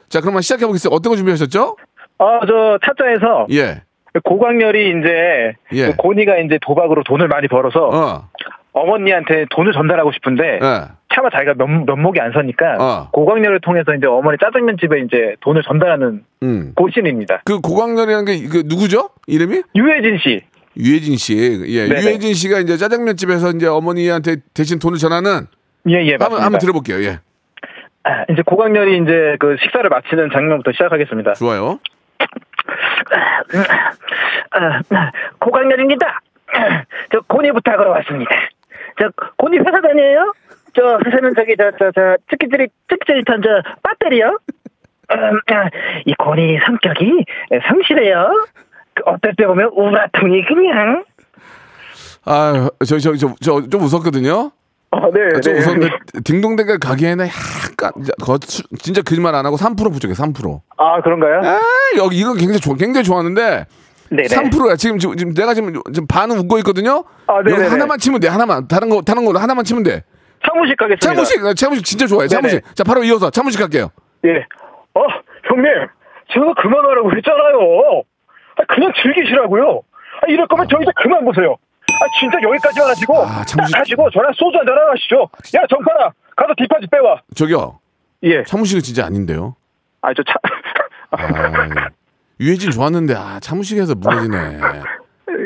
[0.08, 0.94] 자, 그러면 시작해 보겠습니다.
[0.94, 1.76] 어떤 거 준비하셨죠?
[2.18, 3.82] 아, 저 타짜에서 예,
[4.24, 5.86] 고광렬이 이제 예.
[5.90, 8.28] 그 고니가 이제 도박으로 돈을 많이 벌어서 어,
[8.72, 10.84] 어머니한테 돈을 전달하고 싶은데 예.
[11.18, 13.10] 차마 자기가 면, 면목이 안 서니까 어.
[13.10, 16.72] 고광렬을 통해서 이제 어머니 짜장면 집에 이제 돈을 전달하는 음.
[16.76, 17.42] 고신입니다.
[17.44, 19.10] 그 고광렬이라는 게 그 누구죠?
[19.26, 19.62] 이름이?
[19.74, 20.40] 유해진 씨.
[20.76, 21.34] 유해진 씨.
[21.66, 22.00] 예, 네네.
[22.02, 25.48] 유해진 씨가 이제 짜장면 집에서 이제 어머니한테 대신 돈을 전하는
[25.88, 26.40] 예, 예, 한번.
[26.40, 27.02] 한번 들어볼게요.
[27.02, 27.18] 예,
[28.04, 31.32] 아, 이제 고광렬이 이제 그 식사를 마치는 장면부터 시작하겠습니다.
[31.34, 31.80] 좋아요.
[34.50, 34.80] 아,
[35.40, 36.20] 고광렬입니다.
[37.12, 38.30] 저 고니 부탁으로 왔습니다.
[39.00, 40.32] 저 고니 회사 다녀요?
[40.78, 43.48] 저 회사는 저기 저저저 찌끼찌리 찌끼찌릿한 저
[43.82, 44.38] 배터리요?
[45.10, 45.68] 음, 아,
[46.06, 47.24] 이 고니 성격이
[47.68, 48.46] 성실해요.
[48.94, 51.04] 그 어떨 때 보면 우라통이 그냥.
[52.24, 54.52] 아, 저 저 저 저 좀 웃었거든요.
[54.90, 55.58] 어, 네, 좀 네.
[55.60, 55.88] 웃었는데
[56.24, 60.14] 딩동댕가 가기에는 약간 거- 수- 진짜 거짓말 안 하고 3% 부족해.
[60.14, 60.60] 3%.
[60.76, 61.40] 아 그런가요?
[61.44, 61.60] 아,
[61.98, 63.66] 여기 이거 굉장히 좋 굉장히 좋았는데
[64.10, 64.28] 네네.
[64.28, 64.76] 3%야.
[64.76, 67.04] 지금 지금 지금 내가 지금 지금 반은 웃고 있거든요.
[67.26, 67.64] 아, 네네네.
[67.64, 68.28] 여기 하나만 치면 돼.
[68.28, 68.68] 하나만.
[68.68, 70.04] 다른 거 다른 걸로 하나만 치면 돼.
[70.46, 71.06] 사무실 가겠습니다.
[71.14, 72.28] 차무식, 나 차무식 진짜 좋아해.
[72.28, 72.48] 네네.
[72.48, 72.74] 차무식.
[72.76, 73.90] 자, 바로 이어서 차무식 갈게요.
[74.24, 74.44] 예.
[74.94, 75.00] 어,
[75.44, 75.66] 형님,
[76.32, 78.02] 제가 그만하라고 했잖아요.
[78.56, 79.82] 아, 그냥 즐기시라고요.
[80.22, 81.56] 아, 이럴 거면 저기서 그만 보세요.
[81.90, 85.28] 아, 진짜 여기까지만 하시고, 아, 참으시- 딱 하시고, 저랑 소주 한잔 하러 가시죠.
[85.56, 87.22] 야, 정파라, 가서 뒷바지 빼와.
[87.34, 87.78] 저기요.
[88.24, 88.42] 예.
[88.44, 89.56] 차무식은 진짜 아닌데요.
[90.02, 90.34] 아, 저 차,
[91.10, 91.88] 아,
[92.40, 94.60] 유해진 좋았는데 아, 차무식에서 무너지네.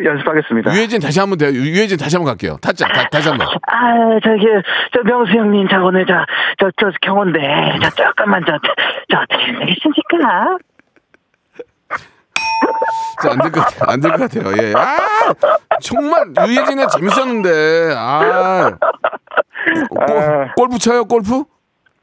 [0.05, 0.73] 연습하겠습니다.
[0.75, 1.51] 유해진 다시 한번 돼요.
[1.51, 2.57] 유- 유해진 다시 한번 갈게요.
[2.63, 3.47] 타짜 다, 다시 한번.
[3.69, 4.47] 아, 저기,
[4.93, 6.15] 저 명수 형님, 저 오늘 저,
[6.59, 7.41] 저, 저 경호인데,
[7.83, 8.53] 저 잠깐만, 저,
[9.11, 10.59] 저 어떻게 되겠습니까?
[13.29, 13.91] 안될 것 같아요.
[13.91, 14.63] 안될 것 같아요.
[14.63, 14.73] 예.
[14.77, 14.99] 아,
[15.81, 17.95] 정말 유해진이 재밌었는데.
[17.97, 18.73] 아.
[19.91, 21.05] 골, 골프 쳐요?
[21.05, 21.45] 골프?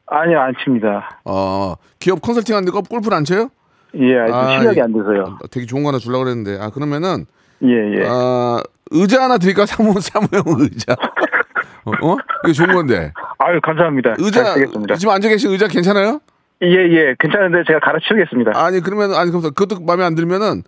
[0.07, 1.19] 아니요, 안 칩니다.
[1.25, 3.49] 어, 기업 컨설팅 하는데 골- 골프를 안 쳐요?
[3.95, 4.83] 예, 아, 실력이 예.
[4.83, 5.39] 안 돼서요.
[5.51, 6.63] 되게 좋은 거 하나 주려고 그랬는데.
[6.63, 7.25] 아, 그러면은
[7.63, 8.07] 예, 예.
[8.07, 9.65] 아, 의자 하나 드릴까?
[9.65, 10.95] 사무 사무용 의자.
[11.85, 11.91] 어?
[11.91, 12.17] 어?
[12.45, 13.11] 이거 좋은 건데.
[13.39, 14.15] 아유, 감사합니다.
[14.17, 14.55] 의자.
[14.97, 16.19] 지금 앉아 계신 의자 괜찮아요?
[16.61, 18.51] 예, 예, 괜찮은데 제가 갈아치우겠습니다.
[18.55, 20.63] 아니 그러면 아니 그것도 마음에 안 들면은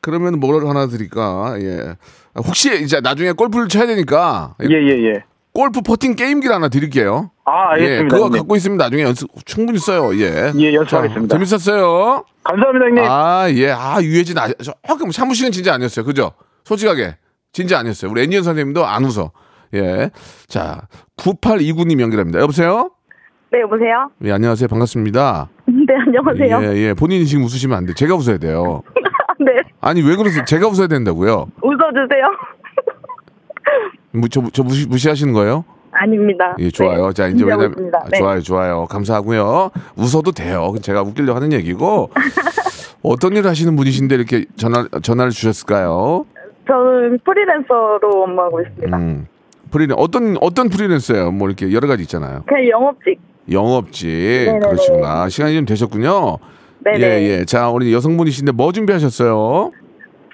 [0.00, 1.54] 그러면 뭘 하나 드릴까?
[1.60, 1.94] 예.
[2.34, 5.24] 아, 혹시 이제 나중에 골프를 쳐야 되니까 예, 예, 예.
[5.54, 7.30] 골프 퍼팅 게임기를 하나 드릴게요.
[7.44, 8.14] 아, 예, 알겠습니다.
[8.16, 8.38] 그거 형님.
[8.40, 10.12] 갖고 있으면 나중에 연습 충분히 써요.
[10.20, 10.52] 예.
[10.58, 11.28] 예, 연습하겠습니다.
[11.32, 12.24] 자, 재밌었어요.
[12.42, 13.04] 감사합니다, 형님.
[13.04, 13.70] 아, 예.
[13.70, 14.48] 아, 유해진 아,
[14.86, 16.04] 조금 사무실은 진짜 아니었어요.
[16.04, 16.32] 그죠?
[16.64, 17.16] 솔직하게.
[17.52, 18.10] 진짜 아니었어요.
[18.10, 19.30] 우리 애니언 선생님도 안 웃어.
[19.74, 20.10] 예.
[20.48, 20.88] 자,
[21.18, 22.40] 9829님 연결합니다.
[22.40, 22.90] 여보세요?
[23.52, 24.10] 네, 여보세요?
[24.24, 24.66] 예, 안녕하세요.
[24.66, 25.48] 반갑습니다.
[25.66, 26.64] 네, 안녕하세요.
[26.64, 26.94] 예, 예.
[26.94, 27.94] 본인이 지금 웃으시면 안 돼.
[27.94, 28.82] 제가 웃어야 돼요.
[29.38, 30.44] 네, 아니, 왜 그러세요?
[30.44, 31.46] 제가 웃어야 된다고요?
[31.62, 32.24] 웃어주세요.
[34.12, 35.64] 무, 저, 저 무시, 무시하시는 거예요?
[35.92, 36.56] 아닙니다.
[36.58, 37.08] 예, 좋아요.
[37.08, 37.98] 네, 자, 이제 왜냐면 웃습니다.
[38.04, 38.18] 아, 네.
[38.18, 38.86] 좋아요, 좋아요.
[38.86, 39.70] 감사하고요.
[39.96, 40.74] 웃어도 돼요.
[40.82, 42.10] 제가 웃기려고 하는 얘기고.
[43.02, 46.24] 어떤 일을 하시는 분이신데 이렇게 전화 전화를 주셨을까요?
[46.66, 48.96] 저는 프리랜서로 업무하고 있습니다.
[48.96, 49.26] 음.
[49.70, 51.30] 프리랜 어떤 어떤 프리랜서예요?
[51.32, 52.42] 뭐 이렇게 여러 가지 있잖아요.
[52.46, 53.20] 그냥 영업직.
[53.50, 54.58] 영업직 네네네.
[54.60, 55.28] 그러시구나.
[55.28, 56.38] 시간이 좀 되셨군요.
[56.84, 57.00] 네네.
[57.00, 57.44] 예, 예.
[57.44, 59.72] 자, 우리 여성분이신데 뭐 준비하셨어요?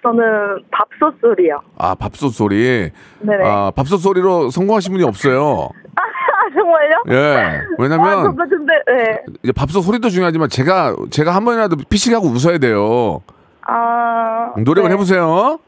[0.02, 1.60] 저는 밥솥 소리요.
[1.76, 2.90] 아, 밥솥 소리.
[3.20, 3.44] 네네.
[3.44, 5.68] 아, 밥솥 소리로 성공하신 분이 없어요.
[5.96, 6.02] 아,
[6.54, 7.02] 정말요?
[7.10, 7.36] 예.
[7.36, 9.22] 아, 왜냐면 정말 근데, 네.
[9.42, 13.20] 이제 밥솥 소리도 중요하지만 제가 제가 한 번이라도 피식하고 웃어야 돼요.
[13.66, 14.52] 아.
[14.56, 14.94] 노력을 네.
[14.94, 15.58] 해보세요.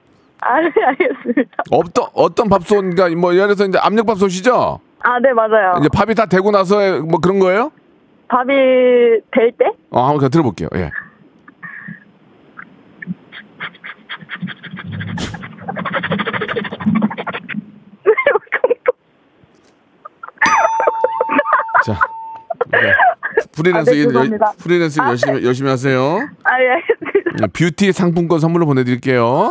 [0.41, 1.63] 아, 네, 알겠습니다.
[1.71, 4.81] 어떤 어떤 밥솥 그러니까 뭐 예를 들어서 이제 압력 밥솥이죠.
[5.05, 5.75] 아, 네, 맞아요.
[5.79, 7.71] 이제 밥이 다 되고 나서 뭐 그런 거예요?
[8.29, 8.49] 밥이
[9.31, 9.67] 될 때?
[9.91, 10.69] 어, 한번 들어볼게요.
[10.77, 10.91] 예.
[21.85, 21.99] 자,
[22.71, 22.79] 네.
[23.53, 24.53] 프리랜서 아, 네, 죄송합니다.
[24.59, 26.19] 프리랜서 아, 열심히 열심히 하세요.
[26.45, 26.83] 아, 예.
[27.41, 29.51] 네, 뷰티 상품권 선물로 보내드릴게요.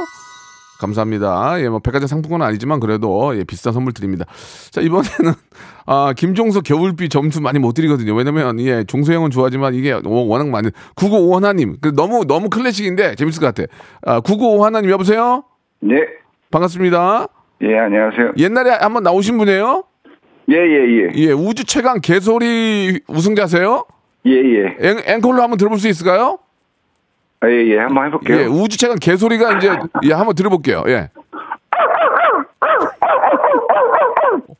[0.79, 1.61] 감사합니다.
[1.61, 4.25] 예, 뭐 백화점 상품권은 아니지만 그래도 예, 비싼 선물 드립니다.
[4.71, 5.33] 자 이번에는
[5.85, 8.15] 아 김종석 겨울비 점수 많이 못 드리거든요.
[8.15, 13.13] 왜냐면 예 종소 형은 좋아하지만 이게 워- 워낙 많이 995 하나님 그 너무 너무 클래식인데
[13.15, 13.71] 재밌을 것 같아.
[14.21, 15.43] 아995 하나님 여보세요.
[15.81, 15.97] 네.
[16.51, 17.27] 반갑습니다.
[17.61, 18.33] 예, 안녕하세요.
[18.37, 19.83] 옛날에 한번 나오신 분이에요?
[20.49, 21.11] 예, 예, 예.
[21.15, 23.85] 예 우주 최강 개소리 우승자세요?
[24.25, 24.75] 예, 예.
[24.79, 26.39] 앵, 앵콜로 한번 들어볼 수 있을까요?
[27.39, 27.79] 아, 예, 예.
[27.79, 28.37] 한번 해볼게요.
[28.37, 29.69] 예 우주 최강 개소리가 이제
[30.03, 30.83] 예 한번 들어볼게요.
[30.87, 31.09] 예.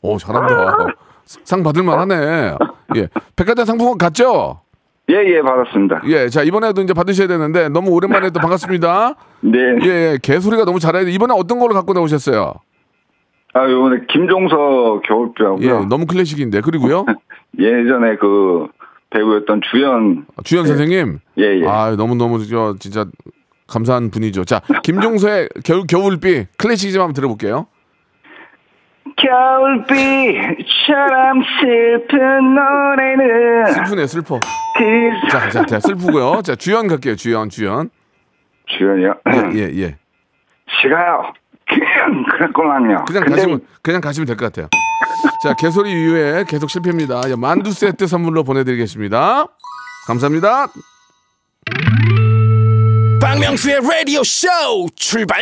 [0.02, 0.88] 오 잘한다.
[1.26, 2.56] 상 받을만 하네.
[2.96, 3.08] 예.
[3.36, 4.62] 백화점 상품권 갔죠?
[5.10, 6.02] 예, 예, 받았습니다.
[6.08, 6.30] 예.
[6.30, 9.16] 자, 이번에도 이제 받으셔야 되는데 너무 오랜만에 또 반갑습니다.
[9.42, 9.60] 네.
[9.84, 10.18] 예, 예.
[10.22, 11.12] 개소리가 너무 잘해야 돼.
[11.12, 12.54] 이번에 어떤 걸로 갖고 나오셨어요?
[13.54, 15.68] 아, 요번에 김종서 겨울표하고요.
[15.82, 15.86] 예.
[15.90, 16.62] 너무 클래식인데.
[16.62, 17.06] 그리고요.
[17.60, 18.68] 예전에 그
[19.10, 20.26] 배우였던 주연.
[20.46, 21.20] 주연 선생님.
[21.40, 21.68] 예, 예.
[21.68, 23.06] 아, 너무너무 저 진짜
[23.68, 24.46] 감사한 분이죠.
[24.46, 27.68] 자, 김종서의 겨울 겨울비 클래식이좀 한번 들어볼게요.
[29.18, 30.54] 겨울비처럼
[31.60, 34.40] 슬픈 노래는 슬프네, 슬퍼.
[34.78, 36.42] 그 자, 자, 자, 슬프고요.
[36.44, 37.16] 자, 주연 갈게요.
[37.16, 37.90] 주연, 주연.
[38.68, 39.16] 주연이요.
[39.54, 39.96] 예, 예, 예.
[40.82, 41.34] 시가요.
[41.68, 43.06] 그냥 그랬구만요.
[43.06, 44.68] 그냥 근데 가시면 그냥 가시면 될 것 같아요.
[45.44, 47.30] 자, 개소리 이후에 계속 실패입니다.
[47.32, 49.46] 야, 만두 세트 선물로 보내드리겠습니다.
[50.08, 50.68] 감사합니다.
[53.22, 54.48] 박명수의 라디오 쇼
[54.96, 55.42] 출발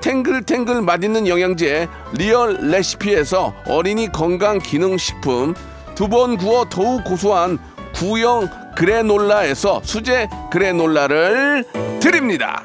[0.00, 5.54] 탱글탱글 맛있는 영양제 리얼 레시피에서 어린이 건강 기능 식품
[5.94, 7.58] 두 번 구워 더욱 고소한
[7.94, 11.64] 구형 그래놀라에서 수제 그래놀라를
[12.00, 12.64] 드립니다.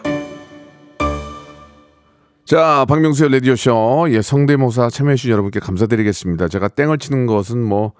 [2.45, 4.07] 자, 박명수의 라디오쇼.
[4.11, 6.47] 예, 성대모사 참여해주신 여러분께 감사드리겠습니다.
[6.47, 7.93] 제가 땡을 치는 것은 뭐,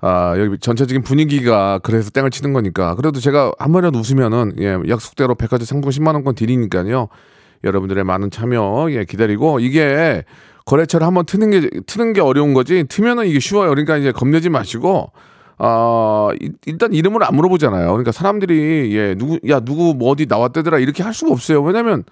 [0.00, 2.94] 아, 여기 전체적인 분위기가 그래서 땡을 치는 거니까.
[2.96, 7.08] 그래도 제가 한 번이라도 웃으면은, 예, 약속대로 백화점 상품 10만원권 드리니까요.
[7.64, 10.24] 여러분들의 많은 참여, 예, 기다리고, 이게
[10.64, 13.70] 거래처를 한번 트는 게, 트는 게 어려운 거지, 트면은 이게 쉬워요.
[13.70, 15.12] 그러니까 이제 겁내지 마시고,
[15.58, 17.88] 아, 이- 일단 이름을 안 물어보잖아요.
[17.88, 21.62] 그러니까 사람들이, 예, 누구, 야, 누구 뭐 어디 나왔대더라 이렇게 할 수가 없어요.
[21.62, 22.04] 왜냐면,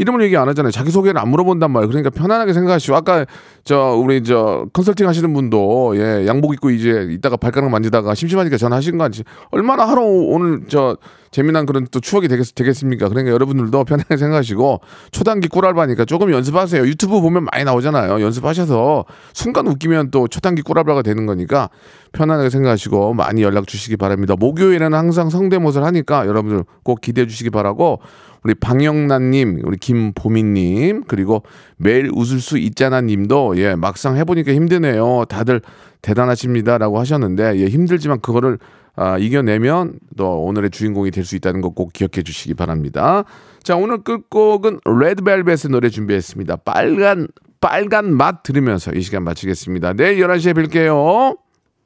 [0.00, 0.70] 이름을 얘기 안 하잖아요.
[0.70, 1.88] 자기 소개를 안 물어본단 말이에요.
[1.88, 3.26] 그러니까 편안하게 생각하시고 아까
[3.64, 8.96] 저 우리 저 컨설팅 하시는 분도 예 양복 입고 이제 이따가 발가락 만지다가 심심하니까 전화하신
[8.96, 9.24] 거 아니지?
[9.50, 10.96] 얼마나 하루 오늘 저
[11.30, 13.08] 재미난 그런 또 추억이 되겠, 되겠습니까?
[13.08, 14.80] 그러니까 여러분들도 편하게 생각하시고
[15.12, 16.82] 초단기 꿀알바니까 조금 연습하세요.
[16.86, 18.22] 유튜브 보면 많이 나오잖아요.
[18.22, 21.68] 연습하셔서 순간 웃기면 또 초단기 꿀알바가 되는 거니까
[22.12, 24.34] 편안하게 생각하시고 많이 연락 주시기 바랍니다.
[24.38, 28.00] 목요일에는 항상 성대모사를 하니까 여러분들 꼭 기대해 주시기 바라고
[28.42, 31.42] 우리 방영란님, 우리 김보미님, 그리고
[31.76, 35.24] 매일 웃을 수 있잖아님도 예 막상 해보니까 힘드네요.
[35.28, 35.60] 다들
[36.02, 38.58] 대단하십니다라고 하셨는데 예 힘들지만 그거를
[38.96, 43.24] 아, 이겨내면 또 오늘의 주인공이 될 수 있다는 거 꼭 기억해 주시기 바랍니다.
[43.62, 46.56] 자 오늘 끝곡은 레드벨벳의 노래 준비했습니다.
[46.56, 47.28] 빨간
[47.60, 49.92] 빨간 맛 들으면서 이 시간 마치겠습니다.
[49.92, 51.36] 내일 11시에 뵐게요.